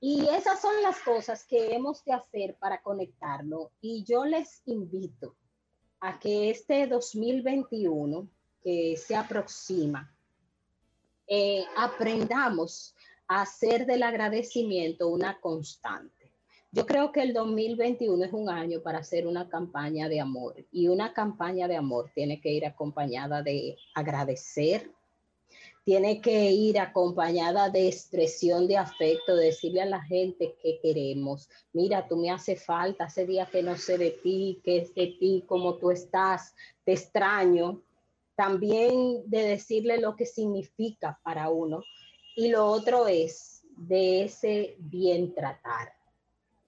Y 0.00 0.28
esas 0.28 0.60
son 0.60 0.82
las 0.82 0.98
cosas 1.00 1.44
que 1.44 1.74
hemos 1.74 2.04
de 2.04 2.12
hacer 2.12 2.56
para 2.56 2.82
conectarlo. 2.82 3.72
Y 3.80 4.04
yo 4.04 4.24
les 4.24 4.62
invito 4.66 5.34
a 6.00 6.18
que 6.18 6.50
este 6.50 6.86
2021 6.86 8.28
que 8.62 8.96
se 8.96 9.14
aproxima, 9.16 10.12
eh, 11.26 11.64
aprendamos 11.76 12.94
a 13.28 13.42
hacer 13.42 13.86
del 13.86 14.02
agradecimiento 14.02 15.08
una 15.08 15.40
constante. 15.40 16.32
Yo 16.72 16.84
creo 16.84 17.10
que 17.10 17.22
el 17.22 17.32
2021 17.32 18.24
es 18.24 18.32
un 18.32 18.50
año 18.50 18.82
para 18.82 18.98
hacer 18.98 19.26
una 19.26 19.48
campaña 19.48 20.08
de 20.08 20.20
amor 20.20 20.56
y 20.70 20.88
una 20.88 21.12
campaña 21.14 21.68
de 21.68 21.76
amor 21.76 22.10
tiene 22.14 22.40
que 22.40 22.50
ir 22.50 22.66
acompañada 22.66 23.42
de 23.42 23.76
agradecer, 23.94 24.90
tiene 25.86 26.20
que 26.20 26.50
ir 26.50 26.80
acompañada 26.80 27.70
de 27.70 27.86
expresión 27.86 28.66
de 28.66 28.76
afecto, 28.76 29.36
decirle 29.36 29.82
a 29.82 29.86
la 29.86 30.02
gente 30.02 30.56
que 30.60 30.80
queremos. 30.82 31.48
Mira, 31.72 32.08
tú 32.08 32.16
me 32.16 32.28
hace 32.28 32.56
falta, 32.56 33.04
hace 33.04 33.24
día 33.24 33.46
que 33.46 33.62
no 33.62 33.76
sé 33.76 33.96
de 33.96 34.10
ti, 34.10 34.60
que 34.64 34.78
es 34.78 34.94
de 34.96 35.16
ti, 35.20 35.44
cómo 35.46 35.76
tú 35.76 35.92
estás, 35.92 36.56
te 36.84 36.92
extraño. 36.92 37.84
También 38.34 39.30
de 39.30 39.42
decirle 39.42 39.98
lo 39.98 40.16
que 40.16 40.26
significa 40.26 41.20
para 41.22 41.50
uno. 41.50 41.84
Y 42.34 42.48
lo 42.48 42.66
otro 42.66 43.06
es 43.06 43.62
de 43.76 44.24
ese 44.24 44.74
bien 44.80 45.36
tratar. 45.36 45.92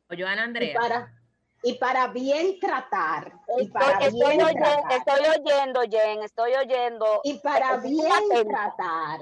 O 0.08 0.14
Joana 0.16 0.44
Andrea. 0.44 0.70
Y 0.70 0.74
para, 0.74 1.17
y 1.62 1.74
para 1.74 2.08
bien 2.08 2.58
tratar. 2.60 3.32
Y 3.58 3.68
para 3.68 4.06
estoy, 4.06 4.36
bien 4.36 4.38
tratar. 4.38 4.92
estoy 4.92 5.20
oyendo, 5.40 5.80
Jen, 5.82 6.22
estoy 6.22 6.54
oyendo. 6.54 7.20
Y 7.24 7.34
para 7.34 7.76
bien 7.78 8.48
tratar, 8.48 9.20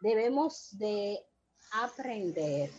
debemos 0.00 0.76
de 0.78 1.22
aprender 1.72 2.70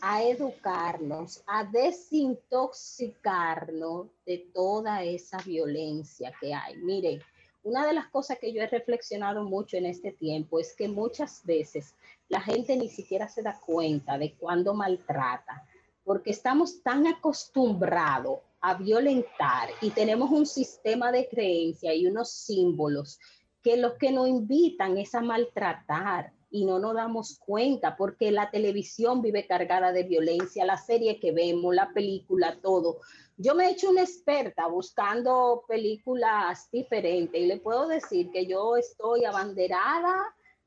a 0.00 0.22
educarnos, 0.22 1.42
a 1.46 1.64
desintoxicarnos 1.64 4.08
de 4.26 4.50
toda 4.52 5.02
esa 5.04 5.38
violencia 5.38 6.34
que 6.40 6.52
hay. 6.52 6.76
Mire, 6.78 7.22
una 7.62 7.86
de 7.86 7.92
las 7.92 8.08
cosas 8.08 8.40
que 8.40 8.52
yo 8.52 8.60
he 8.62 8.66
reflexionado 8.66 9.44
mucho 9.44 9.76
en 9.76 9.86
este 9.86 10.10
tiempo 10.10 10.58
es 10.58 10.74
que 10.74 10.88
muchas 10.88 11.46
veces 11.46 11.94
la 12.28 12.40
gente 12.40 12.76
ni 12.76 12.88
siquiera 12.88 13.28
se 13.28 13.42
da 13.42 13.60
cuenta 13.60 14.18
de 14.18 14.34
cuando 14.34 14.74
maltrata, 14.74 15.64
porque 16.04 16.30
estamos 16.30 16.82
tan 16.82 17.06
acostumbrados 17.06 18.40
a 18.60 18.74
violentar 18.74 19.70
y 19.80 19.90
tenemos 19.90 20.30
un 20.30 20.46
sistema 20.46 21.10
de 21.12 21.28
creencia 21.28 21.94
y 21.94 22.06
unos 22.06 22.30
símbolos 22.30 23.18
que 23.62 23.76
los 23.76 23.94
que 23.94 24.10
nos 24.10 24.28
invitan 24.28 24.98
es 24.98 25.14
a 25.14 25.20
maltratar 25.20 26.32
y 26.50 26.64
no 26.64 26.78
nos 26.78 26.94
damos 26.94 27.38
cuenta 27.38 27.96
porque 27.96 28.30
la 28.30 28.50
televisión 28.50 29.22
vive 29.22 29.46
cargada 29.46 29.90
de 29.92 30.02
violencia, 30.02 30.66
la 30.66 30.76
serie 30.76 31.18
que 31.18 31.32
vemos, 31.32 31.74
la 31.74 31.92
película, 31.92 32.58
todo. 32.60 33.00
Yo 33.36 33.54
me 33.54 33.66
he 33.66 33.70
hecho 33.70 33.90
una 33.90 34.02
experta 34.02 34.66
buscando 34.66 35.64
películas 35.66 36.68
diferentes 36.70 37.40
y 37.40 37.46
le 37.46 37.58
puedo 37.58 37.88
decir 37.88 38.30
que 38.30 38.46
yo 38.46 38.76
estoy 38.76 39.24
abanderada 39.24 40.14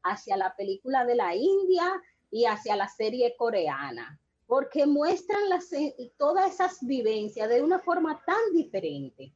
hacia 0.03 0.37
la 0.37 0.55
película 0.55 1.05
de 1.05 1.15
la 1.15 1.35
India 1.35 2.01
y 2.31 2.45
hacia 2.45 2.75
la 2.75 2.87
serie 2.89 3.35
coreana 3.37 4.19
porque 4.47 4.85
muestran 4.85 5.49
las, 5.49 5.73
eh, 5.73 6.13
todas 6.17 6.53
esas 6.53 6.85
vivencias 6.85 7.49
de 7.49 7.61
una 7.61 7.79
forma 7.79 8.23
tan 8.25 8.53
diferente. 8.53 9.33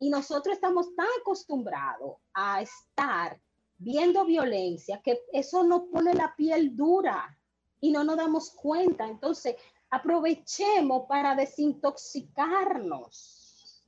Y 0.00 0.10
nosotros 0.10 0.54
estamos 0.54 0.94
tan 0.94 1.08
acostumbrados 1.20 2.18
a 2.34 2.62
estar 2.62 3.40
viendo 3.78 4.24
violencia 4.24 5.00
que 5.02 5.20
eso 5.32 5.64
nos 5.64 5.88
pone 5.88 6.14
la 6.14 6.36
piel 6.36 6.76
dura 6.76 7.36
y 7.80 7.90
no 7.90 8.04
nos 8.04 8.16
damos 8.16 8.50
cuenta. 8.50 9.06
Entonces, 9.06 9.56
aprovechemos 9.90 11.06
para 11.08 11.34
desintoxicarnos 11.34 13.82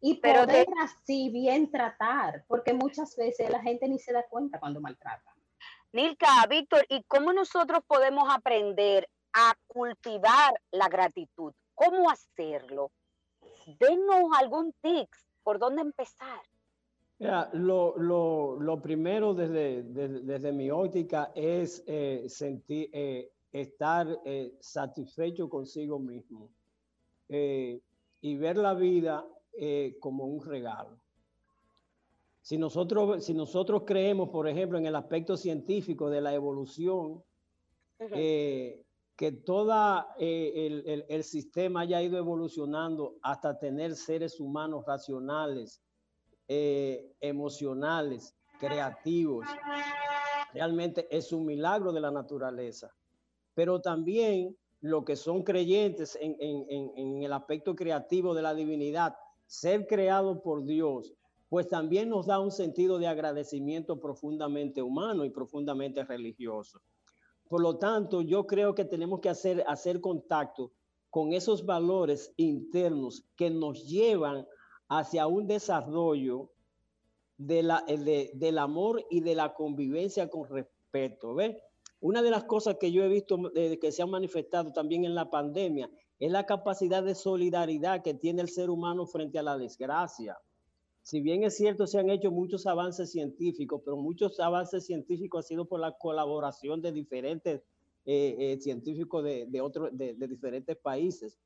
y 0.00 0.14
Pero 0.14 0.46
poder 0.46 0.68
así 0.80 1.28
bien 1.30 1.70
tratar, 1.70 2.44
porque 2.48 2.72
muchas 2.72 3.14
veces 3.16 3.50
la 3.50 3.60
gente 3.60 3.88
ni 3.88 3.98
se 3.98 4.12
da 4.12 4.24
cuenta 4.28 4.58
cuando 4.58 4.80
maltrata. 4.80 5.34
Nilka, 5.92 6.46
Víctor, 6.48 6.86
¿y 6.88 7.02
cómo 7.04 7.32
nosotros 7.32 7.84
podemos 7.86 8.32
aprender 8.32 9.08
a 9.34 9.54
cultivar 9.66 10.54
la 10.70 10.88
gratitud. 10.88 11.52
¿Cómo 11.74 12.10
hacerlo? 12.10 12.90
Denos 13.78 14.30
algún 14.38 14.72
tips 14.80 15.26
por 15.42 15.58
dónde 15.58 15.82
empezar. 15.82 16.40
lo, 17.52 18.80
primero 18.82 19.34
desde, 19.34 19.82
desde, 19.82 20.52
mi 20.52 20.70
óptica 20.70 21.32
es 21.34 21.82
eh, 21.86 22.24
sentir, 22.28 22.90
eh, 22.92 23.30
estar 23.52 24.06
eh, 24.24 24.54
satisfecho 24.60 25.48
consigo 25.48 25.98
mismo 25.98 26.50
y 27.28 28.36
ver 28.36 28.58
la 28.58 28.74
vida 28.74 29.26
como 30.00 30.24
un 30.24 30.44
regalo. 30.44 30.98
Si 32.42 32.58
nosotros, 32.58 33.24
si 33.24 33.32
nosotros 33.32 33.84
creemos, 33.86 34.28
por 34.28 34.46
ejemplo, 34.46 34.76
en 34.76 34.84
el 34.84 34.94
aspecto 34.94 35.38
científico 35.38 36.10
de 36.10 36.20
la 36.20 36.34
evolución, 36.34 37.22
que 39.22 39.30
todo 39.30 40.04
eh, 40.18 40.82
el, 40.84 41.04
el, 41.08 41.22
sistema 41.22 41.82
haya 41.82 42.02
ido 42.02 42.18
evolucionando 42.18 43.18
hasta 43.22 43.56
tener 43.56 43.94
seres 43.94 44.40
humanos 44.40 44.84
racionales, 44.84 45.80
eh, 46.48 47.14
emocionales, 47.20 48.34
creativos. 48.58 49.46
Realmente 50.52 51.06
es 51.08 51.32
un 51.32 51.46
milagro 51.46 51.92
de 51.92 52.00
la 52.00 52.10
naturaleza. 52.10 52.92
Pero 53.54 53.80
también 53.80 54.56
lo 54.80 55.04
que 55.04 55.14
son 55.14 55.44
creyentes 55.44 56.18
en, 56.20 56.34
en, 56.40 56.90
en 56.96 57.22
el 57.22 57.32
aspecto 57.32 57.76
creativo 57.76 58.34
de 58.34 58.42
la 58.42 58.54
divinidad, 58.54 59.14
ser 59.46 59.86
creado 59.86 60.42
por 60.42 60.64
Dios, 60.64 61.14
pues 61.48 61.68
también 61.68 62.08
nos 62.08 62.26
da 62.26 62.40
un 62.40 62.50
sentido 62.50 62.98
de 62.98 63.06
agradecimiento 63.06 64.00
profundamente 64.00 64.82
humano 64.82 65.24
y 65.24 65.30
profundamente 65.30 66.02
religioso. 66.02 66.82
Por 67.52 67.60
lo 67.60 67.76
tanto, 67.76 68.22
yo 68.22 68.46
creo 68.46 68.74
que 68.74 68.86
tenemos 68.86 69.20
que 69.20 69.28
hacer, 69.28 69.62
hacer 69.66 70.00
contacto 70.00 70.72
con 71.10 71.34
esos 71.34 71.66
valores 71.66 72.32
internos 72.38 73.26
que 73.36 73.50
nos 73.50 73.86
llevan 73.86 74.46
hacia 74.88 75.26
un 75.26 75.46
desarrollo 75.46 76.50
de 77.36 77.62
la, 77.62 77.84
del 77.86 78.56
amor 78.56 79.04
y 79.10 79.20
de 79.20 79.34
la 79.34 79.52
convivencia 79.52 80.30
con 80.30 80.48
respeto. 80.48 81.34
¿ves? 81.34 81.58
Una 82.00 82.22
de 82.22 82.30
las 82.30 82.44
cosas 82.44 82.78
que 82.80 82.90
yo 82.90 83.04
he 83.04 83.08
visto 83.08 83.38
eh, 83.54 83.78
que 83.78 83.92
se 83.92 84.00
han 84.00 84.08
manifestado 84.08 84.72
también 84.72 85.04
en 85.04 85.14
la 85.14 85.28
pandemia 85.28 85.90
es 86.18 86.32
la 86.32 86.46
capacidad 86.46 87.02
de 87.02 87.14
solidaridad 87.14 88.02
que 88.02 88.14
tiene 88.14 88.40
el 88.40 88.48
ser 88.48 88.70
humano 88.70 89.04
frente 89.04 89.38
a 89.38 89.42
la 89.42 89.58
desgracia 89.58 90.38
si 91.02 91.20
bien 91.20 91.42
es 91.42 91.56
cierto, 91.56 91.86
se 91.86 91.98
han 91.98 92.10
hecho 92.10 92.30
muchos 92.30 92.66
avances 92.66 93.10
científicos, 93.10 93.82
pero 93.84 93.96
muchos 93.96 94.38
avances 94.38 94.86
científicos 94.86 95.44
han 95.44 95.48
sido 95.48 95.64
por 95.64 95.80
la 95.80 95.92
colaboración 95.98 96.80
de 96.80 96.92
diferentes 96.92 97.62
eh, 98.04 98.36
eh, 98.38 98.58
científicos 98.60 99.24
de, 99.24 99.46
de, 99.48 100.14
de, 100.14 100.28
diferentes 100.28 100.76
países. 100.76 101.38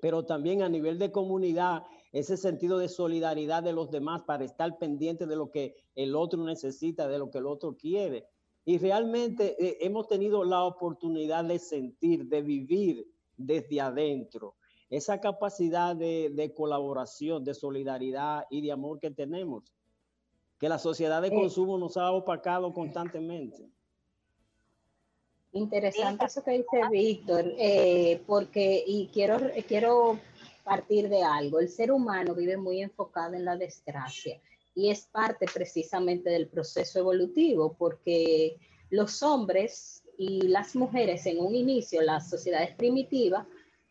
Pero 0.00 0.24
también 0.24 0.62
a 0.62 0.68
nivel 0.68 0.98
de 0.98 1.12
comunidad, 1.12 1.84
ese 2.12 2.36
sentido 2.36 2.78
de 2.78 2.88
solidaridad 2.88 3.62
de 3.62 3.72
los 3.72 3.90
demás 3.90 4.22
para 4.26 4.44
estar 4.44 4.76
pendiente 4.78 5.26
de 5.26 5.36
lo 5.36 5.50
que 5.50 5.76
el 5.94 6.16
otro 6.16 6.44
necesita, 6.44 7.06
de 7.06 7.18
lo 7.18 7.30
que 7.30 7.38
el 7.38 7.46
otro 7.46 7.76
quiere. 7.76 8.26
Y 8.64 8.78
realmente 8.78 9.56
eh, 9.64 9.78
hemos 9.80 10.08
tenido 10.08 10.44
la 10.44 10.64
oportunidad 10.64 11.44
de 11.44 11.60
sentir, 11.60 12.26
de 12.26 12.42
vivir 12.42 13.06
desde 13.36 13.80
adentro 13.80 14.57
esa 14.90 15.20
capacidad 15.20 15.94
de, 15.94 16.52
colaboración, 16.56 17.44
de 17.44 17.54
solidaridad 17.54 18.46
y 18.50 18.62
de 18.62 18.72
amor 18.72 18.98
que 19.00 19.10
tenemos, 19.10 19.72
que 20.58 20.68
la 20.68 20.78
sociedad 20.78 21.22
de 21.22 21.30
consumo 21.30 21.78
nos 21.78 21.96
ha 21.96 22.10
opacado 22.10 22.72
constantemente. 22.72 23.68
Interesante 25.52 26.26
eso 26.26 26.42
que 26.42 26.52
dice 26.52 26.88
Víctor, 26.90 27.44
eh, 27.58 28.22
porque, 28.26 28.82
y 28.86 29.08
quiero, 29.08 29.38
quiero 29.66 30.18
partir 30.64 31.08
de 31.08 31.22
algo, 31.22 31.60
el 31.60 31.68
ser 31.68 31.90
humano 31.90 32.34
vive 32.34 32.56
muy 32.56 32.82
enfocado 32.82 33.34
en 33.34 33.44
la 33.44 33.56
desgracia 33.56 34.40
y 34.74 34.90
es 34.90 35.06
parte 35.06 35.46
precisamente 35.52 36.30
del 36.30 36.48
proceso 36.48 36.98
evolutivo, 36.98 37.74
porque 37.76 38.56
los 38.90 39.22
hombres 39.22 40.04
y 40.16 40.42
las 40.42 40.76
mujeres 40.76 41.24
en 41.26 41.40
un 41.40 41.54
inicio, 41.54 42.02
las 42.02 42.28
sociedades 42.28 42.74
primitivas, 42.76 43.46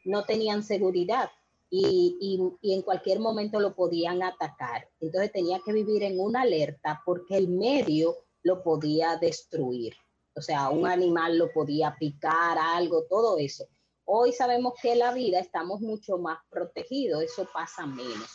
no 0.08 0.24
tenían 0.24 0.64
seguridad 0.64 1.30
y, 1.70 2.39
en 2.64 2.82
cualquier 2.82 3.20
momento 3.20 3.60
lo 3.60 3.76
podían 3.76 4.24
atacar. 4.24 4.88
Entonces 4.99 5.32
tenía 5.32 5.60
que 5.66 5.74
vivir 5.74 6.03
en 6.03 6.20
una 6.20 6.41
alerta 6.41 7.01
porque 7.05 7.38
el 7.38 7.49
medio 7.49 8.16
lo 8.43 8.64
podía 8.64 9.18
destruir. 9.18 9.93
O 10.36 10.41
sea, 10.41 10.70
un 10.70 10.88
animal 10.88 11.38
lo 11.38 11.51
podía 11.51 11.95
picar, 11.99 12.58
algo, 12.58 13.03
todo 13.10 13.38
eso. 13.38 13.66
Hoy 14.05 14.32
sabemos 14.32 14.74
que 14.82 14.93
en 14.93 14.99
la 14.99 15.14
vida 15.14 15.39
estamos 15.39 15.82
mucho 15.82 16.18
más 16.18 16.39
protegidos, 16.49 17.24
eso 17.24 17.47
pasa 17.53 17.86
menos. 17.86 18.30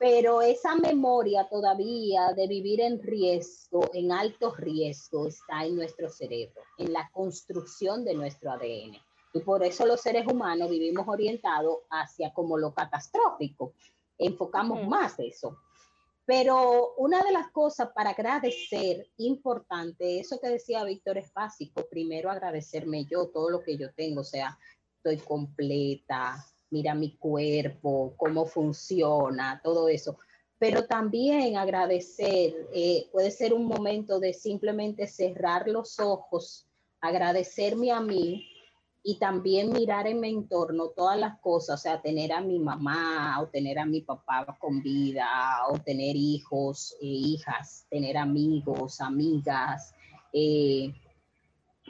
pero 0.00 0.42
esa 0.42 0.76
memoria 0.76 1.48
todavía 1.50 2.32
de 2.36 2.46
vivir 2.46 2.80
en 2.80 3.02
riesgo, 3.02 3.80
en 3.92 4.12
alto 4.12 4.54
riesgo, 4.54 5.26
está 5.26 5.64
en 5.64 5.74
nuestro 5.74 6.08
cerebro, 6.08 6.62
en 6.78 6.92
la 6.92 7.10
construcción 7.12 8.04
de 8.04 8.14
nuestro 8.14 8.52
ADN. 8.52 8.96
Y 9.32 9.40
por 9.40 9.62
eso 9.62 9.86
los 9.86 10.00
seres 10.00 10.26
humanos 10.26 10.70
vivimos 10.70 11.06
orientados 11.06 11.78
hacia 11.90 12.32
como 12.32 12.56
lo 12.56 12.72
catastrófico. 12.72 13.74
Enfocamos 14.16 14.86
más 14.86 15.18
eso. 15.18 15.58
Pero 16.28 16.94
una 16.98 17.22
de 17.22 17.32
las 17.32 17.50
cosas 17.52 17.88
para 17.94 18.10
agradecer 18.10 19.08
importante, 19.16 20.20
eso 20.20 20.38
que 20.38 20.50
decía 20.50 20.84
Víctor 20.84 21.16
es 21.16 21.32
básico, 21.32 21.86
primero 21.88 22.30
agradecerme 22.30 23.06
yo 23.06 23.28
todo 23.28 23.48
lo 23.48 23.62
que 23.62 23.78
yo 23.78 23.92
tengo, 23.94 24.20
o 24.20 24.24
sea, 24.24 24.58
estoy 24.96 25.16
completa, 25.16 26.44
mira 26.68 26.94
mi 26.94 27.16
cuerpo, 27.16 28.12
cómo 28.18 28.44
funciona, 28.44 29.58
todo 29.64 29.88
eso. 29.88 30.18
Pero 30.58 30.84
también 30.84 31.56
agradecer, 31.56 32.68
eh, 32.74 33.08
puede 33.10 33.30
ser 33.30 33.54
un 33.54 33.64
momento 33.64 34.20
de 34.20 34.34
simplemente 34.34 35.06
cerrar 35.06 35.66
los 35.66 35.98
ojos, 35.98 36.66
agradecerme 37.00 37.90
a 37.90 38.00
mí 38.00 38.57
y 39.02 39.18
también 39.18 39.72
mirar 39.72 40.06
en 40.06 40.20
mi 40.20 40.28
entorno 40.28 40.88
todas 40.88 41.18
las 41.18 41.38
cosas, 41.40 41.80
o 41.80 41.82
sea, 41.82 42.02
tener 42.02 42.32
a 42.32 42.40
mi 42.40 42.58
mamá 42.58 43.40
o 43.40 43.48
tener 43.48 43.78
a 43.78 43.86
mi 43.86 44.00
papá 44.02 44.58
con 44.60 44.82
vida, 44.82 45.26
o 45.70 45.78
tener 45.78 46.16
hijos, 46.16 46.96
e 47.00 47.06
hijas, 47.06 47.86
tener 47.88 48.16
amigos, 48.16 49.00
amigas, 49.00 49.94
eh, 50.32 50.92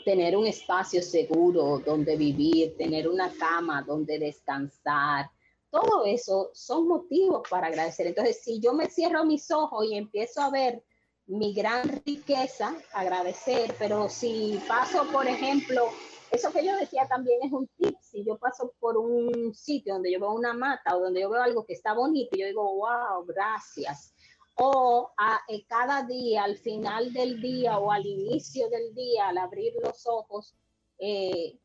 tener 0.05 0.37
un 0.37 0.47
espacio 0.47 1.03
seguro 1.03 1.81
donde 1.85 2.17
vivir, 2.17 2.77
tener 2.77 3.09
una 3.09 3.33
cama 3.35 3.83
donde 3.83 4.19
descansar. 4.19 5.31
Todo 5.71 6.05
eso 6.05 6.51
son 6.55 6.89
motivos 6.89 7.43
para 7.49 7.67
agradecer. 7.67 8.07
Entonces, 8.07 8.43
si 8.43 8.61
yo 8.61 8.73
me 8.75 8.89
cierro 8.89 9.25
mis 9.25 9.51
ojos 9.51 9.85
y 9.87 9.97
empiezo 9.97 10.41
a 10.41 10.51
ver 10.51 10.83
mi 11.27 11.53
gran 11.53 12.03
riqueza, 12.07 12.75
agradecer, 12.93 13.75
pero 13.79 14.09
si 14.09 14.59
paso, 14.67 15.05
por 15.13 15.27
ejemplo, 15.27 15.91
eso 16.31 16.53
que 16.53 16.65
yo 16.65 16.77
decía 16.77 17.07
también 17.09 17.41
es 17.43 17.53
un 17.53 17.67
tip, 17.79 17.97
si 18.01 18.25
yo 18.25 18.37
paso 18.39 18.73
por 18.81 18.97
un 18.97 19.55
sitio 19.55 19.95
donde 19.95 20.13
yo 20.13 20.21
veo 20.21 20.33
una 20.33 20.53
mata 20.53 20.97
o 20.97 21.01
donde 21.01 21.21
yo 21.23 21.31
veo 21.31 21.43
algo 21.43 21.65
que 21.65 21.75
está 21.75 21.95
bonito, 21.95 22.37
yo 22.37 22.47
digo, 22.47 22.77
wow, 22.77 23.25
gracias 23.27 24.15
o 24.61 25.13
a, 25.17 25.41
eh, 25.49 25.65
cada 25.69 26.03
día, 26.03 26.43
al 26.43 26.59
final 26.59 27.13
del 27.13 27.41
día 27.41 27.79
o 27.79 27.93
al 27.93 28.05
inicio 28.05 28.69
del 28.69 28.93
día, 28.93 29.29
al 29.29 29.39
abrir 29.39 29.73
los 29.81 30.05
ojos, 30.07 30.55
eh, 30.99 31.57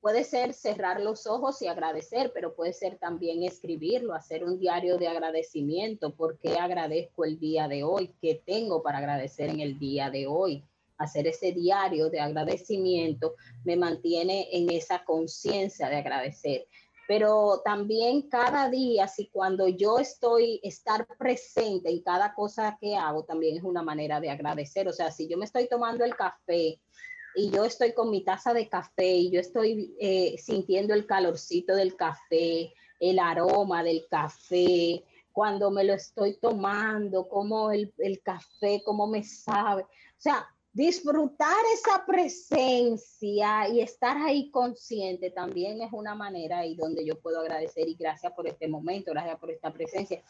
puede 0.00 0.24
ser 0.24 0.54
cerrar 0.54 1.00
los 1.00 1.26
ojos 1.26 1.60
y 1.60 1.66
agradecer, 1.66 2.32
pero 2.32 2.54
puede 2.54 2.72
ser 2.72 2.98
también 2.98 3.42
escribirlo, 3.42 4.14
hacer 4.14 4.42
un 4.42 4.58
diario 4.58 4.96
de 4.96 5.08
agradecimiento, 5.08 6.14
porque 6.14 6.58
agradezco 6.58 7.26
el 7.26 7.38
día 7.38 7.68
de 7.68 7.84
hoy, 7.84 8.14
qué 8.22 8.42
tengo 8.46 8.82
para 8.82 8.98
agradecer 8.98 9.50
en 9.50 9.60
el 9.60 9.78
día 9.78 10.08
de 10.08 10.26
hoy. 10.26 10.64
Hacer 10.98 11.26
ese 11.26 11.52
diario 11.52 12.10
de 12.10 12.20
agradecimiento 12.20 13.34
me 13.64 13.76
mantiene 13.76 14.48
en 14.52 14.70
esa 14.70 15.04
conciencia 15.04 15.88
de 15.88 15.96
agradecer 15.96 16.66
pero 17.06 17.60
también 17.64 18.22
cada 18.22 18.70
día, 18.70 19.08
si 19.08 19.28
cuando 19.28 19.68
yo 19.68 19.98
estoy, 19.98 20.60
estar 20.62 21.06
presente 21.18 21.90
en 21.90 22.02
cada 22.02 22.34
cosa 22.34 22.78
que 22.80 22.96
hago, 22.96 23.24
también 23.24 23.58
es 23.58 23.62
una 23.62 23.82
manera 23.82 24.20
de 24.20 24.30
agradecer. 24.30 24.88
O 24.88 24.92
sea, 24.92 25.10
si 25.10 25.28
yo 25.28 25.36
me 25.36 25.44
estoy 25.44 25.68
tomando 25.68 26.04
el 26.04 26.16
café 26.16 26.80
y 27.36 27.50
yo 27.50 27.64
estoy 27.64 27.92
con 27.92 28.10
mi 28.10 28.24
taza 28.24 28.54
de 28.54 28.68
café 28.68 29.16
y 29.16 29.30
yo 29.30 29.40
estoy 29.40 29.94
eh, 30.00 30.36
sintiendo 30.38 30.94
el 30.94 31.06
calorcito 31.06 31.74
del 31.76 31.94
café, 31.94 32.72
el 33.00 33.18
aroma 33.18 33.82
del 33.82 34.06
café, 34.08 35.04
cuando 35.30 35.70
me 35.70 35.84
lo 35.84 35.92
estoy 35.92 36.38
tomando, 36.38 37.28
como 37.28 37.70
el, 37.70 37.92
el 37.98 38.22
café, 38.22 38.82
cómo 38.82 39.06
me 39.06 39.24
sabe. 39.24 39.82
O 39.82 40.20
sea, 40.20 40.48
disfrutar 40.74 41.56
esa 41.72 42.04
presencia 42.04 43.68
y 43.68 43.80
estar 43.80 44.18
ahí 44.18 44.50
consciente 44.50 45.30
también 45.30 45.80
es 45.80 45.92
una 45.92 46.16
manera 46.16 46.66
y 46.66 46.74
donde 46.74 47.06
yo 47.06 47.18
puedo 47.20 47.40
agradecer 47.40 47.88
y 47.88 47.94
gracias 47.94 48.32
por 48.32 48.46
este 48.48 48.66
momento, 48.68 49.12
gracias 49.12 49.38
por 49.38 49.52
esta 49.52 49.72
presencia. 49.72 50.22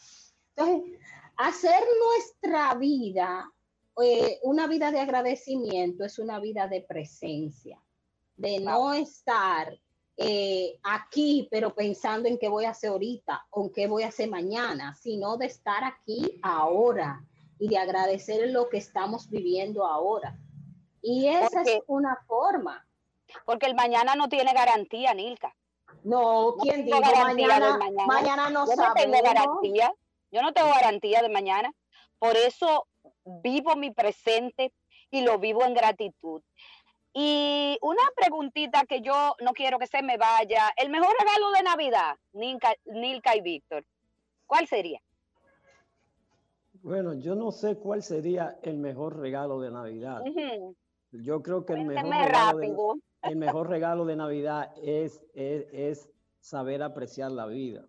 Entonces, 0.55 0.99
hacer 1.35 1.83
nuestra 1.99 2.75
vida 2.75 3.51
eh, 4.01 4.39
una 4.43 4.67
vida 4.67 4.91
de 4.91 4.99
agradecimiento 4.99 6.03
es 6.03 6.19
una 6.19 6.39
vida 6.39 6.67
de 6.67 6.81
presencia, 6.81 7.81
de 8.35 8.59
no 8.59 8.93
estar 8.93 9.73
eh, 10.17 10.77
aquí, 10.83 11.47
pero 11.49 11.73
pensando 11.73 12.27
en 12.27 12.37
qué 12.37 12.49
voy 12.49 12.65
a 12.65 12.71
hacer 12.71 12.89
ahorita 12.89 13.47
o 13.51 13.63
en 13.63 13.73
qué 13.73 13.87
voy 13.87 14.03
a 14.03 14.09
hacer 14.09 14.29
mañana, 14.29 14.95
sino 14.95 15.37
de 15.37 15.45
estar 15.47 15.83
aquí 15.83 16.39
ahora 16.43 17.25
y 17.59 17.67
de 17.69 17.77
agradecer 17.77 18.49
lo 18.49 18.69
que 18.69 18.77
estamos 18.77 19.29
viviendo 19.29 19.85
ahora. 19.85 20.37
Y 21.01 21.27
esa 21.27 21.61
es 21.61 21.81
una 21.87 22.17
forma. 22.27 22.85
Porque 23.45 23.65
el 23.65 23.75
mañana 23.75 24.15
no 24.15 24.27
tiene 24.29 24.53
garantía, 24.53 25.13
Nilka. 25.13 25.55
No, 26.03 26.55
¿quién 26.61 26.85
dice 26.85 26.99
mañana, 26.99 27.77
mañana? 28.07 28.49
no 28.49 28.65
Yo 28.65 28.75
no 28.75 28.93
tengo 28.93 29.21
garantía. 29.21 29.93
Yo 30.31 30.41
no 30.41 30.53
tengo 30.53 30.69
garantía 30.69 31.21
de 31.21 31.29
mañana. 31.29 31.71
Por 32.19 32.35
eso 32.35 32.87
vivo 33.23 33.75
mi 33.75 33.91
presente 33.91 34.73
y 35.09 35.21
lo 35.21 35.39
vivo 35.39 35.63
en 35.63 35.73
gratitud. 35.73 36.41
Y 37.13 37.77
una 37.81 38.03
preguntita 38.15 38.85
que 38.85 39.01
yo 39.01 39.35
no 39.39 39.53
quiero 39.53 39.79
que 39.79 39.87
se 39.87 40.01
me 40.01 40.17
vaya. 40.17 40.73
El 40.75 40.89
mejor 40.89 41.15
regalo 41.17 41.51
de 41.51 41.63
Navidad, 41.63 42.17
Nilka, 42.33 42.73
Nilka 42.85 43.35
y 43.35 43.41
Víctor, 43.41 43.85
¿cuál 44.45 44.67
sería? 44.67 44.99
Bueno, 46.85 47.15
yo 47.15 47.33
no 47.33 47.51
sé 47.51 47.77
cuál 47.77 48.03
sería 48.03 48.59
el 48.61 48.77
mejor 48.77 49.17
regalo 49.17 49.59
de 49.59 49.71
Navidad. 49.71 50.21
Yo 51.11 51.41
creo 51.41 51.65
que 51.65 51.73
el 51.73 51.83
mejor, 51.83 52.11
regalo 52.11 52.57
de, 52.59 52.75
el 53.23 53.35
mejor 53.37 53.69
regalo 53.69 54.05
de 54.05 54.15
Navidad 54.15 54.71
es, 54.83 55.25
es, 55.33 56.07
saber 56.41 56.83
apreciar 56.83 57.31
la 57.31 57.47
vida. 57.47 57.87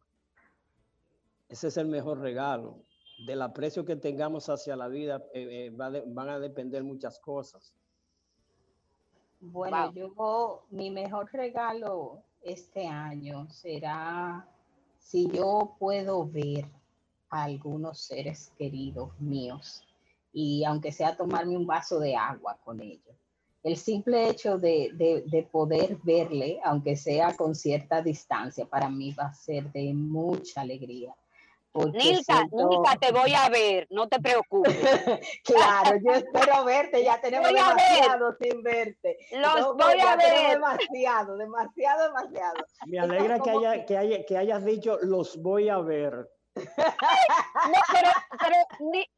Ese 1.50 1.68
es 1.68 1.76
el 1.76 1.88
mejor 1.88 2.20
regalo. 2.20 2.78
Del 3.26 3.42
aprecio 3.42 3.84
que 3.84 3.96
tengamos 3.96 4.48
hacia 4.48 4.76
la 4.76 4.88
vida 4.88 5.22
eh, 5.34 5.66
eh, 5.66 5.70
van 5.74 6.28
a 6.30 6.38
depender 6.38 6.82
muchas 6.82 7.20
cosas. 7.20 7.74
Bueno, 9.40 9.92
yo 9.92 10.64
mi 10.70 10.90
mejor 10.90 11.30
regalo 11.34 12.22
este 12.40 12.86
año 12.86 13.46
será 13.50 14.48
si 14.98 15.28
yo 15.28 15.76
puedo 15.78 16.26
ver 16.26 16.64
algunos 17.30 18.00
seres 18.00 18.52
queridos 18.58 19.10
míos 19.20 19.84
y 20.32 20.64
aunque 20.64 20.92
sea 20.92 21.16
tomarme 21.16 21.56
un 21.56 21.66
vaso 21.66 21.98
de 21.98 22.14
agua 22.14 22.58
con 22.64 22.80
ellos. 22.82 23.16
El 23.62 23.76
simple 23.76 24.28
hecho 24.28 24.58
de, 24.58 24.90
de, 24.94 25.42
poder 25.42 25.98
verle, 26.04 26.60
aunque 26.62 26.94
sea 26.94 27.34
con 27.34 27.54
cierta 27.54 28.00
distancia, 28.00 28.64
para 28.66 28.88
mí 28.88 29.12
va 29.12 29.24
a 29.24 29.34
ser 29.34 29.72
de 29.72 29.92
mucha 29.92 30.60
alegría. 30.60 31.14
Nilka, 31.74 32.46
Nilka, 32.52 32.96
te 33.00 33.12
voy 33.12 33.32
a 33.34 33.48
ver, 33.48 33.86
no 33.90 34.08
te 34.08 34.20
preocupes. 34.20 34.76
claro, 35.44 35.98
yo 36.04 36.12
espero 36.12 36.64
verte, 36.64 37.02
ya 37.02 37.20
tenemos 37.20 37.48
demasiado 37.48 38.36
sin 38.40 38.62
verte. 38.62 39.18
Los 39.32 39.74
voy 39.76 40.00
a 40.00 40.16
ver. 40.16 40.50
Demasiado, 40.52 41.36
demasiado, 41.36 42.04
demasiado. 42.04 42.54
Me 42.86 42.98
alegra 42.98 43.40
que, 43.40 43.50
haya, 43.50 43.84
que, 43.84 43.96
haya, 43.96 44.24
que 44.24 44.36
hayas 44.36 44.64
dicho 44.64 44.98
los 45.02 45.42
voy 45.42 45.68
a 45.68 45.78
ver. 45.78 46.28
No, 46.56 47.80
pero, 47.92 48.08
pero 48.40 48.56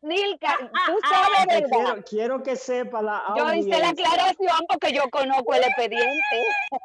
Nilka, 0.03 0.57
tú 0.59 0.99
sabes 1.09 1.47
verdad. 1.47 1.68
Quiero, 1.70 2.05
quiero, 2.05 2.43
que 2.43 2.57
sepa 2.57 3.01
la 3.03 3.18
audiencia. 3.18 3.55
Yo 3.55 3.68
hice 3.68 3.80
la 3.80 3.89
aclaración 3.91 4.66
porque 4.68 4.93
yo 4.93 5.09
conozco 5.11 5.55
el 5.55 5.64
expediente. 5.64 6.36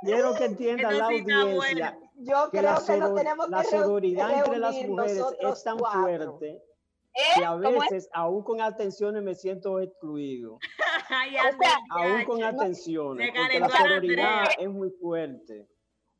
Quiero 0.04 0.36
que 0.36 0.46
entienda 0.46 0.92
la 0.92 1.06
audiencia. 1.06 1.98
Yo 2.16 2.50
creo 2.52 2.52
que, 2.52 2.62
la, 2.62 2.84
que 2.86 2.98
no 2.98 3.16
tenemos 3.16 3.50
la 3.50 3.64
seguridad 3.64 4.32
entre 4.32 4.60
las 4.60 4.76
mujeres 4.76 5.24
es 5.40 5.64
tan 5.64 5.80
fuerte 5.80 6.62
¿Eh? 7.16 7.40
que 7.40 7.46
a 7.46 7.56
veces, 7.56 8.10
aún 8.14 8.44
con 8.44 8.62
atenciones, 8.62 9.22
me 9.22 9.36
siento 9.36 9.80
excluido. 9.80 10.56
o 10.56 11.58
sea, 11.62 11.78
aún 11.90 12.26
con 12.26 12.44
atenciones, 12.44 13.32
porque 13.36 13.60
la 13.60 13.70
sororidad 13.70 14.46
es 14.58 14.70
muy 14.70 14.90
fuerte. 14.90 15.68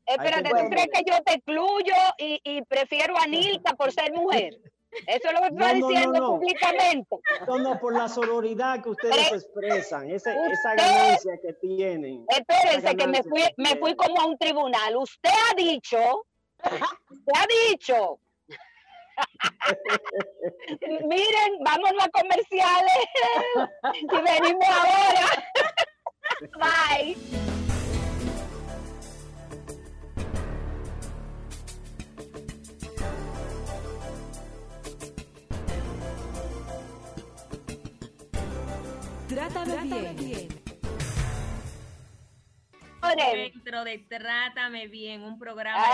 Espérate, 0.06 0.50
¿tú 0.50 0.68
crees 0.70 0.88
que 0.92 1.02
yo 1.10 1.22
te 1.22 1.34
excluyo 1.34 1.94
y, 2.18 2.40
y 2.44 2.62
prefiero 2.62 3.16
a 3.18 3.26
Nilka 3.26 3.74
por 3.74 3.92
ser 3.92 4.12
mujer? 4.12 4.58
Eso 5.06 5.28
es 5.28 5.32
lo 5.32 5.40
que 5.40 5.46
estoy 5.48 5.74
diciendo 5.74 6.38
públicamente. 6.38 7.16
No, 7.46 7.58
no, 7.58 7.78
por 7.80 7.96
la 7.96 8.08
sororidad 8.08 8.82
que 8.82 8.90
ustedes 8.90 9.32
expresan, 9.32 10.10
esa, 10.10 10.32
esa 10.46 10.74
ganancia 10.74 11.38
que 11.42 11.52
tienen. 11.54 12.24
Espérense, 12.28 12.96
que 12.96 13.06
me 13.06 13.22
fui, 13.22 13.42
me 13.56 13.76
fui 13.76 13.94
como 13.96 14.20
a 14.20 14.26
un 14.26 14.38
tribunal. 14.38 14.96
Usted 14.96 15.30
ha 15.30 15.54
dicho, 15.56 15.98
usted 17.10 17.32
ha 17.34 17.46
dicho. 17.70 18.18
Miren, 20.80 21.58
vámonos 21.60 22.04
a 22.04 22.08
comerciales 22.10 23.04
y 24.02 24.06
venimos 24.06 24.68
ahora. 24.68 25.26
Bye. 26.58 27.16
Trátame 39.34 40.14
bien. 40.14 40.48
Dentro 43.16 43.82
de 43.82 43.98
Trátame 43.98 44.86
bien, 44.86 45.24
un 45.24 45.40
programa 45.40 45.84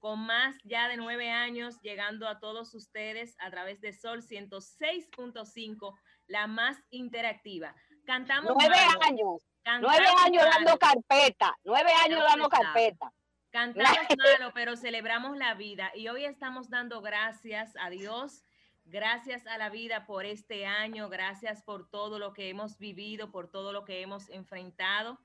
con 0.00 0.20
más 0.26 0.54
ya 0.64 0.88
de 0.88 0.98
nueve 0.98 1.30
años 1.30 1.80
llegando 1.80 2.28
a 2.28 2.38
todos 2.38 2.74
ustedes 2.74 3.36
a 3.38 3.50
través 3.50 3.80
de 3.80 3.94
Sol 3.94 4.22
106.5, 4.22 5.98
la 6.26 6.46
más 6.46 6.76
interactiva. 6.90 7.74
Cantamos 8.04 8.52
nueve 8.54 8.76
años, 9.00 9.42
nueve 9.80 10.06
años 10.22 10.44
dando 10.44 10.78
carpeta, 10.78 11.56
nueve 11.64 11.90
años 12.04 12.20
dando 12.22 12.50
carpeta. 12.50 13.10
Cantamos 13.50 13.96
malo, 14.38 14.52
pero 14.52 14.76
celebramos 14.76 15.38
la 15.38 15.54
vida. 15.54 15.90
Y 15.94 16.08
hoy 16.08 16.26
estamos 16.26 16.68
dando 16.68 17.00
gracias 17.00 17.72
a 17.80 17.88
Dios, 17.88 18.44
gracias 18.90 19.46
a 19.46 19.56
la 19.56 19.70
vida 19.70 20.04
por 20.04 20.26
este 20.26 20.66
año, 20.66 21.08
gracias 21.08 21.62
por 21.62 21.88
todo 21.88 22.18
lo 22.18 22.32
que 22.32 22.48
hemos 22.48 22.76
vivido, 22.78 23.30
por 23.30 23.48
todo 23.48 23.72
lo 23.72 23.84
que 23.84 24.02
hemos 24.02 24.28
enfrentado. 24.30 25.20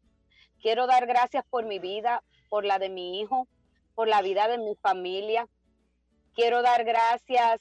Quiero 0.67 0.89
dar 0.89 1.07
gracias 1.07 1.45
por 1.49 1.64
mi 1.64 1.79
vida, 1.79 2.25
por 2.49 2.64
la 2.64 2.81
de 2.81 2.89
mi 2.89 3.21
hijo, 3.21 3.47
por 3.95 4.09
la 4.09 4.21
vida 4.21 4.49
de 4.49 4.59
mi 4.59 4.75
familia. 4.75 5.47
Quiero 6.35 6.61
dar 6.61 6.83
gracias 6.83 7.61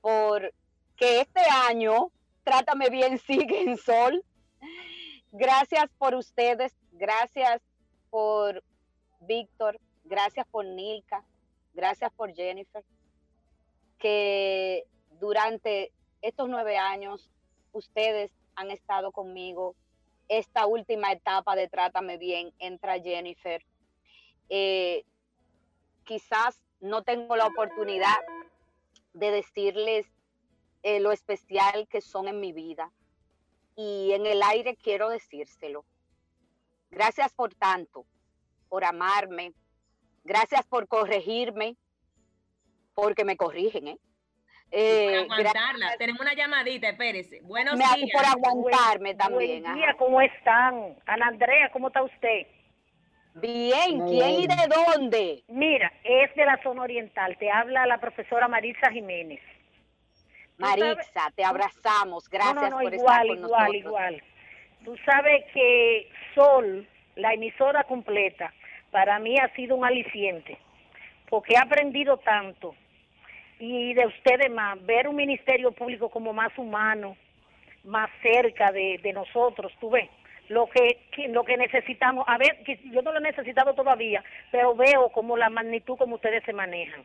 por 0.00 0.52
que 0.96 1.20
este 1.20 1.42
año 1.68 2.10
Trátame 2.42 2.90
bien 2.90 3.18
sigue 3.24 3.62
en 3.62 3.78
sol. 3.78 4.24
Gracias 5.30 5.84
por 5.96 6.16
ustedes, 6.16 6.74
gracias 6.90 7.62
por 8.10 8.64
Víctor, 9.20 9.78
gracias 10.02 10.44
por 10.48 10.64
Nilka, 10.64 11.22
gracias 11.72 12.12
por 12.14 12.34
Jennifer, 12.34 12.82
que 14.00 14.88
durante 15.20 15.92
estos 16.20 16.48
nueve 16.48 16.78
años 16.78 17.30
ustedes 17.70 18.32
han 18.56 18.72
estado 18.72 19.12
conmigo. 19.12 19.76
Esta 20.28 20.66
última 20.66 21.12
etapa 21.12 21.54
de 21.56 21.68
Trátame 21.68 22.18
Bien 22.18 22.52
entra 22.58 23.00
Jennifer. 23.00 23.64
Eh, 24.48 25.04
quizás 26.04 26.60
no 26.80 27.02
tengo 27.02 27.36
la 27.36 27.46
oportunidad 27.46 28.16
de 29.12 29.30
decirles 29.30 30.06
eh, 30.82 31.00
lo 31.00 31.12
especial 31.12 31.88
que 31.88 32.00
son 32.00 32.28
en 32.28 32.40
mi 32.40 32.52
vida. 32.52 32.92
Y 33.76 34.12
en 34.12 34.26
el 34.26 34.42
aire 34.42 34.76
quiero 34.76 35.08
decírselo. 35.08 35.84
Gracias 36.90 37.32
por 37.32 37.54
tanto, 37.54 38.06
por 38.68 38.84
amarme. 38.84 39.52
Gracias 40.22 40.64
por 40.66 40.88
corregirme, 40.88 41.76
porque 42.94 43.24
me 43.24 43.36
corrigen, 43.36 43.88
¿eh? 43.88 43.98
Eh, 44.70 45.26
aguantarla. 45.30 45.96
Tenemos 45.98 46.20
una 46.20 46.34
llamadita, 46.34 46.88
espérese. 46.88 47.40
Buenos 47.42 47.76
días. 47.76 48.10
Por 48.12 48.24
aguantarme 48.24 49.14
también. 49.14 49.62
Buen 49.62 49.74
día, 49.76 49.94
¿cómo 49.98 50.20
están? 50.20 50.96
Ana 51.06 51.28
Andrea, 51.28 51.70
¿cómo 51.72 51.88
está 51.88 52.02
usted? 52.02 52.46
Bien, 53.34 54.06
¿quién 54.06 54.30
y 54.40 54.46
de 54.46 54.68
dónde? 54.68 55.42
Mira, 55.48 55.92
es 56.04 56.34
de 56.36 56.44
la 56.44 56.60
zona 56.62 56.82
oriental. 56.82 57.36
Te 57.38 57.50
habla 57.50 57.86
la 57.86 57.98
profesora 57.98 58.48
Marisa 58.48 58.90
Jiménez. 58.90 59.40
Marisa, 60.56 61.30
te 61.34 61.44
abrazamos. 61.44 62.28
Gracias 62.28 62.70
no, 62.70 62.70
no, 62.70 62.78
por 62.82 62.94
igual, 62.94 62.94
estar 62.94 63.26
con 63.26 63.38
igual, 63.38 63.74
igual. 63.74 64.22
Tú 64.84 64.96
sabes 65.04 65.44
que 65.52 66.08
Sol, 66.34 66.86
la 67.16 67.32
emisora 67.32 67.84
completa, 67.84 68.52
para 68.90 69.18
mí 69.18 69.36
ha 69.38 69.52
sido 69.54 69.74
un 69.76 69.84
aliciente, 69.84 70.58
porque 71.28 71.54
he 71.54 71.58
aprendido 71.58 72.18
tanto 72.18 72.76
y 73.58 73.94
de 73.94 74.06
ustedes 74.06 74.50
más, 74.50 74.84
ver 74.84 75.08
un 75.08 75.16
ministerio 75.16 75.72
público 75.72 76.08
como 76.08 76.32
más 76.32 76.56
humano, 76.58 77.16
más 77.84 78.10
cerca 78.22 78.72
de, 78.72 79.12
nosotros, 79.14 79.72
tú 79.80 79.90
ves, 79.90 80.08
lo 80.48 80.68
que, 80.68 81.28
lo 81.28 81.44
que 81.44 81.56
necesitamos, 81.56 82.24
a 82.28 82.36
ver, 82.38 82.58
yo 82.90 83.02
no 83.02 83.12
lo 83.12 83.18
he 83.18 83.22
necesitado 83.22 83.74
todavía, 83.74 84.22
pero 84.50 84.74
veo 84.74 85.08
como 85.10 85.36
la 85.36 85.50
magnitud 85.50 85.96
como 85.96 86.16
ustedes 86.16 86.44
se 86.44 86.52
manejan. 86.52 87.02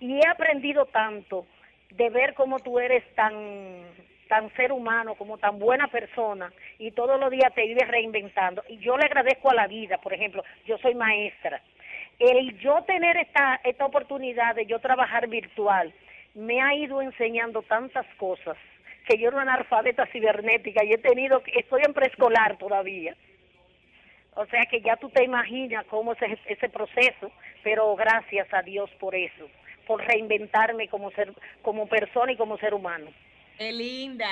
Y 0.00 0.18
he 0.18 0.28
aprendido 0.28 0.86
tanto 0.86 1.46
de 1.90 2.10
ver 2.10 2.34
cómo 2.34 2.58
tú 2.58 2.78
eres 2.78 3.02
tan 3.14 3.86
tan 4.28 4.52
ser 4.56 4.72
humano, 4.72 5.14
como 5.14 5.38
tan 5.38 5.58
buena 5.58 5.86
persona, 5.88 6.52
y 6.78 6.90
todos 6.90 7.18
los 7.18 7.30
días 7.30 7.54
te 7.54 7.66
vives 7.66 7.86
reinventando. 7.88 8.64
Y 8.68 8.78
yo 8.78 8.96
le 8.96 9.06
agradezco 9.06 9.50
a 9.50 9.54
la 9.54 9.68
vida, 9.68 9.98
por 9.98 10.12
ejemplo, 10.12 10.42
yo 10.66 10.78
soy 10.78 10.94
maestra, 10.94 11.62
el 12.18 12.58
yo 12.58 12.82
tener 12.86 13.16
esta, 13.16 13.60
esta 13.64 13.86
oportunidad 13.86 14.54
de 14.54 14.66
yo 14.66 14.78
trabajar 14.80 15.28
virtual 15.28 15.92
me 16.34 16.60
ha 16.60 16.74
ido 16.74 17.02
enseñando 17.02 17.62
tantas 17.62 18.06
cosas 18.16 18.56
que 19.06 19.18
yo 19.18 19.28
era 19.28 19.42
una 19.42 19.54
analfabeta 19.54 20.06
cibernética 20.06 20.84
y 20.84 20.92
he 20.92 20.98
tenido, 20.98 21.42
estoy 21.54 21.82
en 21.86 21.94
preescolar 21.94 22.58
todavía. 22.58 23.16
O 24.34 24.44
sea 24.46 24.66
que 24.66 24.82
ya 24.82 24.96
tú 24.96 25.08
te 25.08 25.24
imaginas 25.24 25.86
cómo 25.86 26.12
es 26.12 26.18
ese 26.46 26.68
proceso, 26.68 27.30
pero 27.62 27.94
gracias 27.96 28.52
a 28.52 28.62
Dios 28.62 28.90
por 28.98 29.14
eso, 29.14 29.48
por 29.86 30.04
reinventarme 30.04 30.88
como 30.88 31.10
ser, 31.12 31.32
como 31.62 31.86
persona 31.86 32.32
y 32.32 32.36
como 32.36 32.58
ser 32.58 32.74
humano. 32.74 33.10
¡Qué 33.56 33.72
linda! 33.72 34.26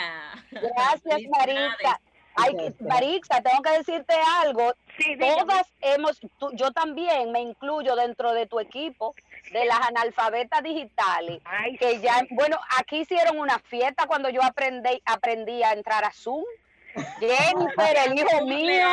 Gracias, 0.50 1.22
Marita. 1.30 2.00
Ay, 2.36 2.74
Marixa, 2.80 3.40
tengo 3.42 3.62
que 3.62 3.70
decirte 3.78 4.14
algo. 4.42 4.74
Sí, 4.98 5.16
Todas 5.18 5.66
hemos, 5.80 6.20
yo 6.52 6.72
también 6.72 7.32
me 7.32 7.40
incluyo 7.40 7.96
dentro 7.96 8.32
de 8.32 8.46
tu 8.46 8.60
equipo 8.60 9.14
de 9.52 9.64
las 9.64 9.80
analfabetas 9.80 10.62
digitales. 10.62 11.42
que 11.78 12.00
ya, 12.00 12.26
bueno, 12.30 12.58
aquí 12.78 13.00
hicieron 13.00 13.38
una 13.38 13.58
fiesta 13.58 14.06
cuando 14.06 14.28
yo 14.30 14.42
aprendí, 14.42 15.00
aprendí 15.04 15.62
a 15.62 15.72
entrar 15.72 16.04
a 16.04 16.12
Zoom. 16.12 16.44
Jennifer, 17.18 17.96
el 18.06 18.18
hijo 18.18 18.46
mío. 18.46 18.86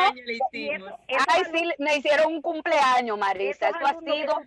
Ay, 1.28 1.42
sí, 1.52 1.70
me 1.78 1.96
hicieron 1.96 2.34
un 2.34 2.42
cumpleaños, 2.42 3.16
Marisa. 3.16 3.68
Esto 3.68 3.86
ha 3.86 4.00
sido. 4.00 4.42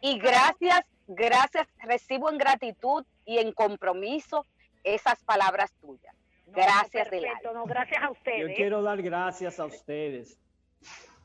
Y 0.00 0.18
gracias, 0.18 0.82
gracias, 1.08 1.66
recibo 1.78 2.30
en 2.30 2.38
gratitud 2.38 3.04
y 3.24 3.38
en 3.38 3.52
compromiso 3.52 4.46
esas 4.84 5.22
palabras 5.24 5.72
tuyas. 5.80 6.14
Gracias, 6.54 7.08
no, 7.54 7.64
gracias 7.64 8.02
a 8.02 8.10
ustedes. 8.10 8.48
Yo 8.48 8.54
quiero 8.54 8.82
dar 8.82 9.00
gracias 9.02 9.60
a 9.60 9.66
ustedes 9.66 10.38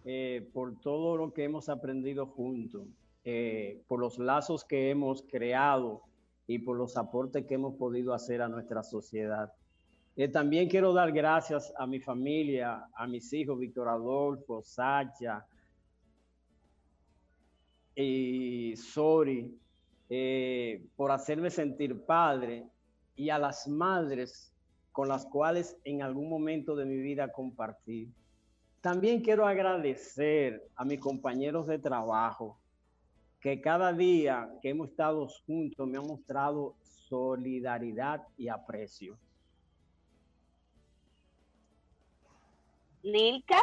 eh, 0.03 0.47
por 0.53 0.79
todo 0.79 1.17
lo 1.17 1.33
que 1.33 1.43
hemos 1.43 1.67
aprendido 1.69 2.27
juntos, 2.27 2.87
eh, 3.23 3.81
por 3.87 3.99
los 3.99 4.19
lazos 4.19 4.63
que 4.63 4.91
hemos 4.91 5.23
creado 5.23 6.03
y 6.47 6.59
por 6.59 6.77
los 6.77 6.95
aportes 6.95 7.45
que 7.45 7.55
hemos 7.55 7.75
podido 7.75 8.13
hacer 8.13 8.41
a 8.41 8.47
nuestra 8.47 8.83
sociedad. 8.83 9.51
Eh, 10.15 10.27
también 10.27 10.69
quiero 10.69 10.93
dar 10.93 11.11
gracias 11.11 11.73
a 11.77 11.87
mi 11.87 11.99
familia, 11.99 12.87
a 12.93 13.07
mis 13.07 13.33
hijos, 13.33 13.57
Víctor 13.57 13.89
Adolfo, 13.89 14.61
Sacha 14.61 15.45
y 17.95 18.75
Sori, 18.75 19.57
por 20.95 21.11
hacerme 21.11 21.49
sentir 21.49 22.05
padre 22.05 22.63
y 23.15 23.29
a 23.29 23.39
las 23.39 23.67
madres 23.67 24.54
con 24.95 25.09
las 25.09 25.25
cuales 25.25 25.77
en 25.83 26.01
algún 26.01 26.29
momento 26.29 26.73
de 26.73 26.85
mi 26.85 26.95
vida 26.95 27.29
compartí. 27.29 28.13
También 28.79 29.21
quiero 29.21 29.45
agradecer 29.45 30.69
a 30.73 30.85
mis 30.85 31.01
compañeros 31.01 31.67
de 31.67 31.79
trabajo 31.79 32.57
que 33.41 33.59
cada 33.59 33.91
día 33.91 34.49
que 34.61 34.69
hemos 34.69 34.91
estado 34.91 35.27
juntos 35.45 35.85
me 35.85 35.97
han 35.97 36.07
mostrado 36.07 36.75
solidaridad 37.09 38.25
y 38.37 38.47
aprecio. 38.47 39.17
Lilka. 43.03 43.59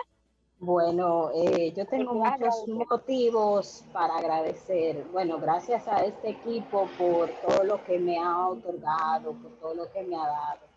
Bueno, 0.59 1.30
eh, 1.35 1.72
yo 1.74 1.87
tengo 1.87 2.12
muchos 2.12 2.68
motivos 2.68 3.87
para 3.91 4.18
agradecer. 4.18 5.03
Bueno, 5.11 5.39
gracias 5.39 5.89
a 5.89 6.05
este 6.05 6.28
equipo 6.28 6.87
por 6.99 7.30
todo 7.41 7.64
lo 7.64 7.83
que 7.85 7.99
me 7.99 8.18
ha 8.18 8.49
otorgado, 8.49 9.33
por 9.33 9.53
todo 9.61 9.74
lo 9.74 9.91
que 9.91 10.03
me 10.03 10.14
ha 10.14 10.26
dado. 10.26 10.72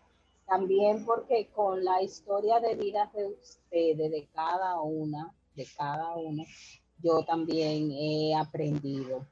También 0.46 1.04
porque 1.04 1.48
con 1.54 1.84
la 1.84 2.02
historia 2.02 2.60
de 2.60 2.76
vida 2.76 3.10
de 3.14 3.26
ustedes, 3.26 4.10
de 4.10 4.28
cada 4.32 4.80
una, 4.80 5.34
de 5.54 5.66
cada 5.76 6.14
uno, 6.14 6.44
yo 7.02 7.24
también 7.24 7.90
he 7.90 8.34
aprendido. 8.34 9.26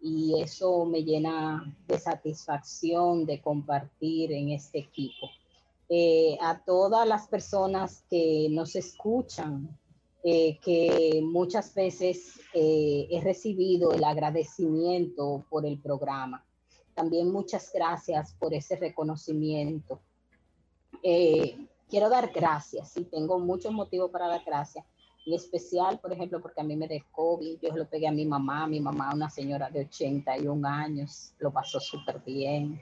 Y 0.00 0.40
eso 0.40 0.84
me 0.84 1.02
llena 1.02 1.74
de 1.86 1.98
satisfacción 1.98 3.26
de 3.26 3.40
compartir 3.40 4.32
en 4.32 4.50
este 4.50 4.78
equipo. 4.78 5.28
Eh, 5.88 6.38
a 6.40 6.62
todas 6.64 7.06
las 7.06 7.28
personas 7.28 8.04
que 8.08 8.48
nos 8.50 8.74
escuchan, 8.74 9.68
eh, 10.22 10.58
que 10.60 11.20
muchas 11.22 11.74
veces 11.74 12.40
eh, 12.54 13.06
he 13.10 13.20
recibido 13.20 13.92
el 13.92 14.02
agradecimiento 14.02 15.44
por 15.50 15.66
el 15.66 15.78
programa. 15.78 16.42
También 16.94 17.30
muchas 17.30 17.70
gracias 17.72 18.34
por 18.38 18.54
ese 18.54 18.76
reconocimiento. 18.76 20.00
Eh, 21.06 21.68
quiero 21.90 22.08
dar 22.08 22.32
gracias 22.32 22.96
y 22.96 23.04
tengo 23.04 23.38
muchos 23.38 23.70
motivos 23.72 24.10
para 24.10 24.26
dar 24.26 24.42
gracias. 24.44 24.86
En 25.26 25.34
especial, 25.34 25.98
por 26.00 26.12
ejemplo, 26.12 26.40
porque 26.40 26.62
a 26.62 26.64
mí 26.64 26.76
me 26.76 26.88
dio 26.88 27.04
COVID, 27.12 27.58
yo 27.60 27.76
lo 27.76 27.86
pegué 27.86 28.08
a 28.08 28.12
mi 28.12 28.24
mamá, 28.24 28.66
mi 28.66 28.80
mamá, 28.80 29.12
una 29.14 29.28
señora 29.28 29.68
de 29.68 29.80
81 29.80 30.66
años, 30.66 31.34
lo 31.38 31.52
pasó 31.52 31.78
súper 31.78 32.20
bien. 32.20 32.80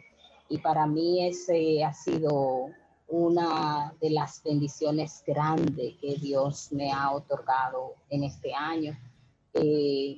Y 0.48 0.58
para 0.58 0.86
mí 0.86 1.26
ese 1.26 1.82
ha 1.82 1.92
sido 1.92 2.68
una 3.08 3.92
de 4.00 4.10
las 4.10 4.40
bendiciones 4.44 5.22
grandes 5.26 5.96
que 6.00 6.14
Dios 6.14 6.70
me 6.70 6.92
ha 6.92 7.10
otorgado 7.10 7.96
en 8.08 8.22
este 8.22 8.54
año. 8.54 8.96
Eh, 9.54 10.16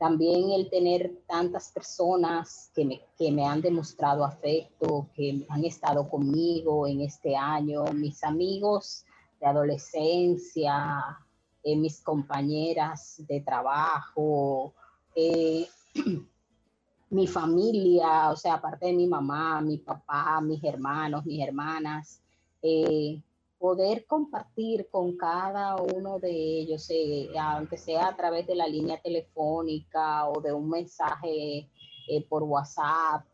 también 0.00 0.50
el 0.52 0.70
tener 0.70 1.20
tantas 1.26 1.70
personas 1.72 2.70
que 2.74 2.86
me, 2.86 3.02
que 3.18 3.30
me 3.30 3.44
han 3.44 3.60
demostrado 3.60 4.24
afecto, 4.24 5.10
que 5.14 5.44
han 5.50 5.62
estado 5.62 6.08
conmigo 6.08 6.86
en 6.86 7.02
este 7.02 7.36
año, 7.36 7.84
mis 7.92 8.24
amigos 8.24 9.04
de 9.38 9.46
adolescencia, 9.46 11.18
eh, 11.62 11.76
mis 11.76 12.00
compañeras 12.00 13.22
de 13.28 13.42
trabajo, 13.42 14.72
eh, 15.14 15.68
mi 17.10 17.26
familia, 17.26 18.30
o 18.30 18.36
sea, 18.36 18.54
aparte 18.54 18.86
de 18.86 18.94
mi 18.94 19.06
mamá, 19.06 19.60
mi 19.60 19.76
papá, 19.76 20.40
mis 20.40 20.64
hermanos, 20.64 21.26
mis 21.26 21.46
hermanas, 21.46 22.22
eh, 22.62 23.20
poder 23.60 24.06
compartir 24.06 24.88
con 24.90 25.16
cada 25.16 25.76
uno 25.76 26.18
de 26.18 26.30
ellos, 26.30 26.88
eh, 26.88 27.28
aunque 27.38 27.76
sea 27.76 28.08
a 28.08 28.16
través 28.16 28.46
de 28.46 28.56
la 28.56 28.66
línea 28.66 29.00
telefónica 29.00 30.28
o 30.28 30.40
de 30.40 30.52
un 30.52 30.68
mensaje 30.68 31.68
eh, 32.08 32.26
por 32.28 32.42
WhatsApp, 32.42 33.24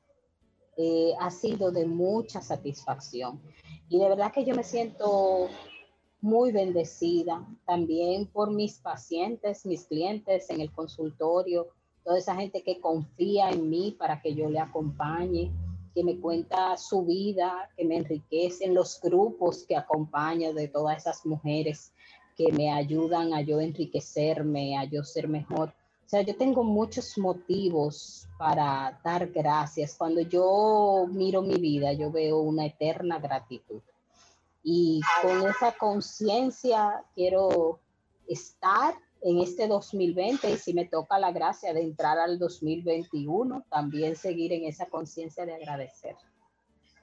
ha 1.19 1.31
sido 1.31 1.71
de 1.71 1.87
mucha 1.87 2.43
satisfacción. 2.43 3.41
Y 3.89 3.99
de 3.99 4.11
verdad 4.11 4.31
que 4.31 4.45
yo 4.45 4.55
me 4.55 4.63
siento 4.63 5.49
muy 6.21 6.53
bendecida 6.53 7.47
también 7.65 8.27
por 8.27 8.51
mis 8.51 8.79
pacientes, 8.81 9.65
mis 9.65 9.87
clientes 9.87 10.51
en 10.51 10.61
el 10.61 10.73
consultorio, 10.73 11.69
toda 12.05 12.19
esa 12.19 12.35
gente 12.37 12.63
que 12.63 12.81
confía 12.81 13.51
en 13.51 13.69
mí 13.69 13.97
para 13.99 14.21
que 14.21 14.35
yo 14.35 14.49
le 14.49 14.61
acompañe 14.61 15.53
que 15.97 16.05
me 16.05 16.21
cuenta 16.21 16.77
su 16.77 17.07
vida, 17.07 17.71
que 17.75 17.83
me 17.83 17.97
enriquecen 17.97 18.75
los 18.75 19.01
grupos 19.01 19.65
que 19.67 19.75
acompañan 19.75 20.55
de 20.55 20.69
todas 20.69 20.99
esas 20.99 21.25
mujeres 21.25 21.91
que 22.37 22.53
me 22.53 22.71
ayudan 22.71 23.33
a 23.33 23.41
yo 23.41 23.63
enriquecerme, 23.63 24.77
a 24.77 24.85
yo 24.85 25.03
ser 25.03 25.27
mejor. 25.27 25.71
O 26.05 26.09
sea, 26.09 26.21
yo 26.21 26.37
tengo 26.37 26.63
muchos 26.63 27.17
motivos 27.17 28.29
para 28.37 29.01
dar 29.03 29.29
gracias. 29.29 29.95
Cuando 29.97 30.21
yo 30.21 31.07
miro 31.11 31.41
mi 31.41 31.57
vida, 31.57 31.95
yo 31.95 32.11
veo 32.11 32.41
una 32.41 32.67
eterna 32.67 33.19
gratitud. 33.19 33.81
Y 34.63 35.01
con 35.23 35.49
esa 35.49 35.73
conciencia 35.73 37.03
quiero 37.15 37.81
estar 38.29 38.95
en 39.27 39.41
este 39.41 39.67
2020 39.67 40.49
y 40.53 40.57
si 40.57 40.73
me 40.73 40.85
toca 40.85 41.19
la 41.19 41.33
gracia 41.33 41.75
de 41.75 41.83
entrar 41.83 42.17
al 42.17 42.39
2021, 42.39 43.67
también 43.69 44.15
seguir 44.15 44.53
en 44.53 44.65
esa 44.67 44.87
conciencia 44.87 45.45
de 45.45 45.55
agradecer. 45.55 46.15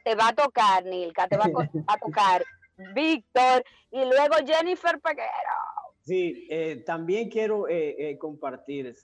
Te 0.05 0.15
va 0.15 0.30
a 0.30 0.34
tocar, 0.34 0.86
Nilka, 0.86 1.28
te 1.28 1.36
va 1.36 1.45
a, 1.88 1.97
tocar 1.99 2.45
Víctor 2.95 3.65
y 3.91 4.05
luego 4.05 4.36
Jennifer 4.45 5.01
Peguero. 5.01 5.28
Sí, 5.99 6.47
eh, 6.49 6.82
también 6.86 7.30
quiero 7.30 7.67
eh, 7.67 8.11
eh, 8.11 8.17
compartir 8.17 8.95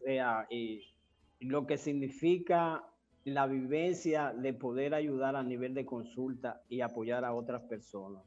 lo 1.42 1.68
que 1.68 1.78
significa 1.78 2.86
la 3.26 3.48
vivencia 3.48 4.34
de 4.34 4.54
poder 4.54 4.94
ayudar 4.94 5.36
a 5.36 5.44
nivel 5.44 5.74
de 5.74 5.86
consulta 5.86 6.62
y 6.70 6.80
apoyar 6.80 7.26
a 7.26 7.34
otras 7.34 7.64
personas, 7.64 8.24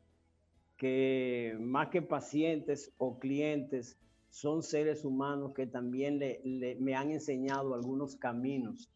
que 0.77 1.57
más 1.59 1.89
que 1.89 2.03
pacientes 2.03 2.93
o 2.99 3.19
clientes, 3.19 3.99
son 4.33 4.63
seres 4.63 5.05
humanos 5.05 5.53
que 5.53 5.67
también 5.67 6.19
me 6.81 6.95
han 6.95 7.11
enseñado 7.11 7.75
algunos 7.75 8.17
caminos 8.17 8.89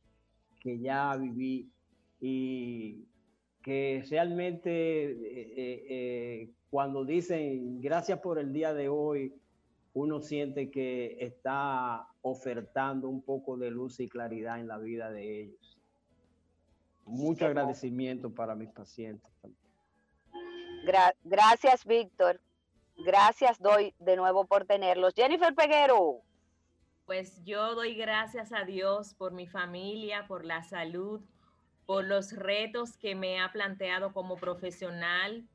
que 0.61 0.78
ya 0.78 1.14
viví 1.14 1.70
y 2.22 3.05
que 3.62 4.03
realmente 4.09 4.70
eh, 4.70 5.12
eh, 5.12 5.87
eh, 5.91 6.51
cuando 6.70 7.05
dicen 7.05 7.82
gracias 7.82 8.18
por 8.20 8.39
el 8.39 8.51
día 8.51 8.72
de 8.72 8.89
hoy, 8.89 9.34
uno 9.93 10.22
siente 10.22 10.70
que 10.70 11.18
está 11.20 12.09
ofertando 12.22 13.07
un 13.11 13.20
poco 13.20 13.59
de 13.59 13.70
luz 13.70 14.01
y 14.01 14.09
claridad 14.09 14.59
en 14.59 14.68
la 14.68 14.78
vida 14.78 15.11
de 15.11 15.43
ellos. 15.43 15.78
Mucho 17.05 17.45
agradecimiento 17.45 18.30
para 18.30 18.55
mis 18.55 18.70
pacientes. 18.70 19.30
gracias, 21.24 21.84
Víctor. 21.84 22.41
Gracias 22.97 23.59
doy 23.61 23.94
de 23.99 24.16
nuevo 24.16 24.47
por 24.47 24.64
tenerlos. 24.64 25.14
Jennifer 25.14 25.55
Peguero. 25.55 26.22
Pues 27.05 27.44
yo 27.44 27.74
doy 27.74 27.94
gracias 27.94 28.53
a 28.53 28.64
Dios 28.64 29.14
por 29.14 29.32
mi 29.32 29.47
familia, 29.47 30.26
por 30.26 30.44
la 30.44 30.62
salud, 30.64 31.20
por 31.86 32.05
los 32.05 32.32
retos 32.32 32.97
que 32.97 33.14
me 33.14 33.40
ha 33.40 33.53
planteado 33.53 34.12
como 34.12 34.36
profesional, 34.36 35.47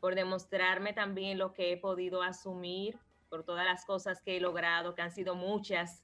por 0.00 0.14
demostrarme 0.14 0.92
también 0.92 1.38
lo 1.38 1.52
que 1.52 1.72
he 1.72 1.76
podido 1.76 2.22
asumir, 2.22 2.98
por 3.28 3.44
todas 3.44 3.64
las 3.64 3.84
cosas 3.84 4.20
que 4.20 4.36
he 4.36 4.40
logrado, 4.40 4.94
que 4.94 5.02
han 5.02 5.12
sido 5.12 5.36
muchas. 5.36 6.02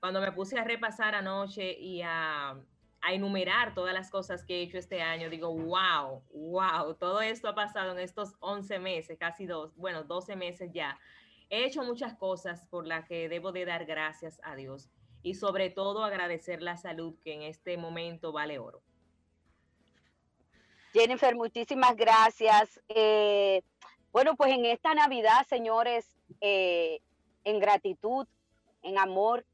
Cuando 0.00 0.20
me 0.20 0.32
puse 0.32 0.58
a 0.58 0.64
repasar 0.64 1.14
anoche 1.14 1.72
y 1.78 2.02
a 2.02 2.60
a 3.02 3.12
enumerar 3.12 3.74
todas 3.74 3.92
las 3.92 4.10
cosas 4.10 4.44
que 4.44 4.58
he 4.58 4.62
hecho 4.62 4.78
este 4.78 5.02
año, 5.02 5.28
digo, 5.28 5.52
wow, 5.52 6.22
wow, 6.32 6.94
todo 6.94 7.20
esto 7.20 7.48
ha 7.48 7.54
pasado 7.54 7.92
en 7.92 7.98
estos 7.98 8.34
11 8.38 8.78
meses, 8.78 9.18
casi 9.18 9.44
dos, 9.44 9.74
bueno, 9.76 10.04
12 10.04 10.36
meses 10.36 10.70
ya. 10.72 10.98
He 11.50 11.64
hecho 11.64 11.82
muchas 11.82 12.14
cosas 12.14 12.64
por 12.70 12.86
las 12.86 13.04
que 13.06 13.28
debo 13.28 13.50
de 13.50 13.64
dar 13.64 13.84
gracias 13.86 14.40
a 14.44 14.54
Dios 14.54 14.88
y 15.22 15.34
sobre 15.34 15.68
todo 15.68 16.04
agradecer 16.04 16.62
la 16.62 16.76
salud 16.76 17.14
que 17.22 17.34
en 17.34 17.42
este 17.42 17.76
momento 17.76 18.30
vale 18.30 18.60
oro. 18.60 18.82
Jennifer, 20.92 21.34
muchísimas 21.34 21.96
gracias. 21.96 22.80
Eh, 22.88 23.62
bueno, 24.12 24.36
pues 24.36 24.52
en 24.52 24.64
esta 24.64 24.94
Navidad, 24.94 25.44
señores, 25.48 26.06
eh, 26.40 27.00
en 27.44 27.58
gratitud, 27.58 28.26
en 28.82 28.98
amor, 28.98 29.44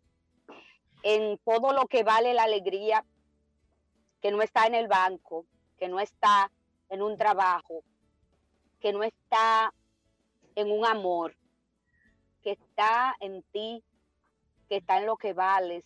en 1.03 1.39
todo 1.39 1.73
lo 1.73 1.87
que 1.87 2.03
vale 2.03 2.35
la 2.35 2.43
alegría, 2.43 3.05
que 4.21 4.31
no 4.31 4.43
está 4.43 4.67
en 4.67 4.75
el 4.75 4.89
banco, 4.89 5.45
que 5.79 5.89
no 5.89 6.01
está 6.01 6.51
en 6.89 7.03
un 7.03 7.17
trabajo, 7.17 7.83
que 8.81 8.93
no 8.93 9.03
está 9.03 9.73
en 10.55 10.71
un 10.71 10.85
amor, 10.85 11.35
que 12.43 12.53
está 12.53 13.15
en 13.21 13.43
ti, 13.53 13.83
que 14.69 14.77
está 14.77 14.99
en 14.99 15.07
lo 15.07 15.17
que 15.17 15.33
vales 15.33 15.85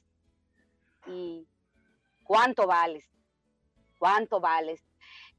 y 1.06 1.46
cuánto 2.24 2.66
vales, 2.66 3.04
cuánto 3.98 4.40
vales. 4.40 4.82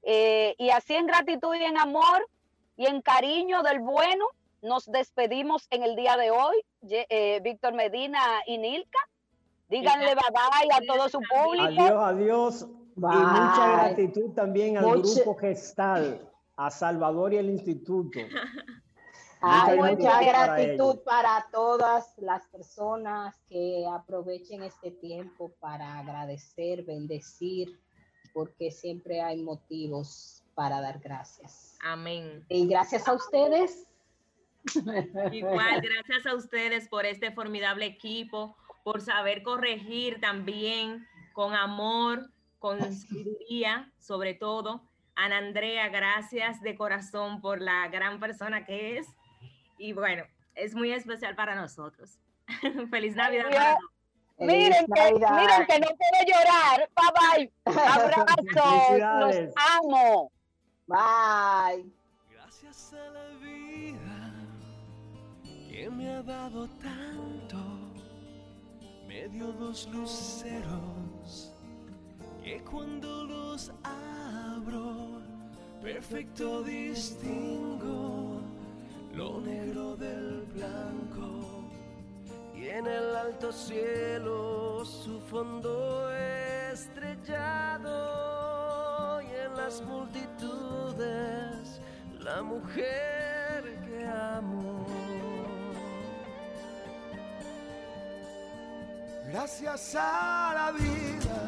Eh, 0.03 0.55
y 0.57 0.69
así 0.69 0.95
en 0.95 1.07
gratitud 1.07 1.55
y 1.55 1.63
en 1.63 1.77
amor 1.77 2.27
y 2.75 2.87
en 2.87 3.01
cariño 3.01 3.63
del 3.63 3.79
bueno, 3.79 4.25
nos 4.61 4.85
despedimos 4.85 5.67
en 5.71 5.83
el 5.83 5.95
día 5.95 6.17
de 6.17 6.31
hoy, 6.31 6.63
eh, 6.89 7.39
Víctor 7.43 7.73
Medina 7.73 8.21
y 8.45 8.57
Nilka. 8.57 8.99
Díganle 9.69 10.13
bye 10.15 10.23
bye 10.31 10.71
a 10.71 10.81
todo 10.85 11.09
su 11.09 11.19
público. 11.19 11.81
Adiós, 11.81 12.03
adiós. 12.03 12.67
Y 12.95 12.99
mucha 12.99 13.85
gratitud 13.85 14.31
también 14.31 14.77
al 14.77 15.01
grupo 15.01 15.35
Gestal, 15.35 16.29
a 16.55 16.69
Salvador 16.69 17.33
y 17.33 17.37
el 17.37 17.49
Instituto. 17.49 18.19
mucha 19.41 20.23
gratitud 20.23 20.99
para, 21.03 21.47
todas 21.51 22.13
las 22.17 22.47
personas 22.47 23.35
que 23.49 23.85
aprovechen 23.91 24.63
este 24.63 24.91
tiempo 24.91 25.51
para 25.59 25.99
agradecer, 25.99 26.83
bendecir, 26.83 27.79
porque 28.33 28.71
siempre 28.71 29.21
hay 29.21 29.41
motivos 29.41 30.43
para 30.55 30.79
dar 30.81 30.99
gracias. 30.99 31.77
Amén. 31.83 32.45
Y 32.47 32.67
gracias 32.67 33.07
a 33.07 33.13
ustedes 33.13 33.87
Igual, 35.31 35.81
gracias 35.81 36.25
a 36.25 36.35
ustedes 36.35 36.87
por 36.87 37.05
este 37.05 37.31
formidable 37.31 37.85
equipo, 37.85 38.55
por 38.83 39.01
saber 39.01 39.43
corregir 39.43 40.19
también 40.21 41.05
con 41.33 41.53
amor, 41.53 42.29
con 42.63 42.79
sabiduría, 42.93 43.91
sobre 43.99 44.35
todo. 44.35 44.87
Ana 45.15 45.39
Andrea, 45.39 45.89
gracias 45.89 46.61
de 46.61 46.77
corazón 46.77 47.41
por 47.41 47.59
la 47.59 47.89
gran 47.89 48.21
persona 48.21 48.63
que 48.63 48.97
es. 48.97 49.07
Y 49.77 49.91
bueno, 49.91 50.23
es 50.55 50.73
muy 50.73 50.93
especial 50.93 51.35
para 51.35 51.55
nosotros. 51.55 52.19
Feliz 52.89 53.17
Navidad 53.17 53.49
para 53.51 53.75
todos. 53.75 53.91
Miren 54.37 54.85
que, 54.85 55.13
miren 55.13 55.65
que 55.67 55.79
no 55.79 55.87
puedo 55.87 56.23
llorar. 56.25 56.89
Bye 56.95 57.11
bye. 57.19 57.75
Abrazos. 57.85 59.19
Los 59.19 59.53
amo. 59.75 60.31
Bye. 60.87 61.91
Gracias 62.31 62.93
a 62.93 63.09
la 63.09 63.27
vida 63.41 64.33
que 65.69 65.89
me 65.89 66.09
ha 66.13 66.23
dado 66.23 66.69
tanto, 66.81 67.57
me 69.05 69.27
dio 69.27 69.51
dos 69.51 69.85
luceros 69.89 71.52
que 72.43 72.61
cuando 72.69 73.23
los 73.23 73.71
abro, 73.83 75.21
perfecto 75.81 76.61
distingo 76.63 78.41
lo 79.13 79.39
negro 79.39 79.95
del 79.95 80.45
blanco. 80.53 81.63
Y 82.53 82.67
en 82.67 82.85
el 82.85 83.15
alto 83.15 83.51
cielo 83.51 84.83
su 84.83 85.21
fondo 85.21 86.11
estrellado. 86.71 88.01
Y 89.21 89.27
en 89.45 89.55
las 89.55 89.81
multitudes 89.81 91.79
la 92.19 92.41
mujer 92.41 93.79
que 93.85 94.05
amo. 94.05 94.85
Gracias 99.31 99.95
a 99.95 100.51
la 100.53 100.71
vida 100.71 101.47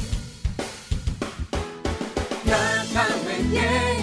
yeah. 3.51 4.00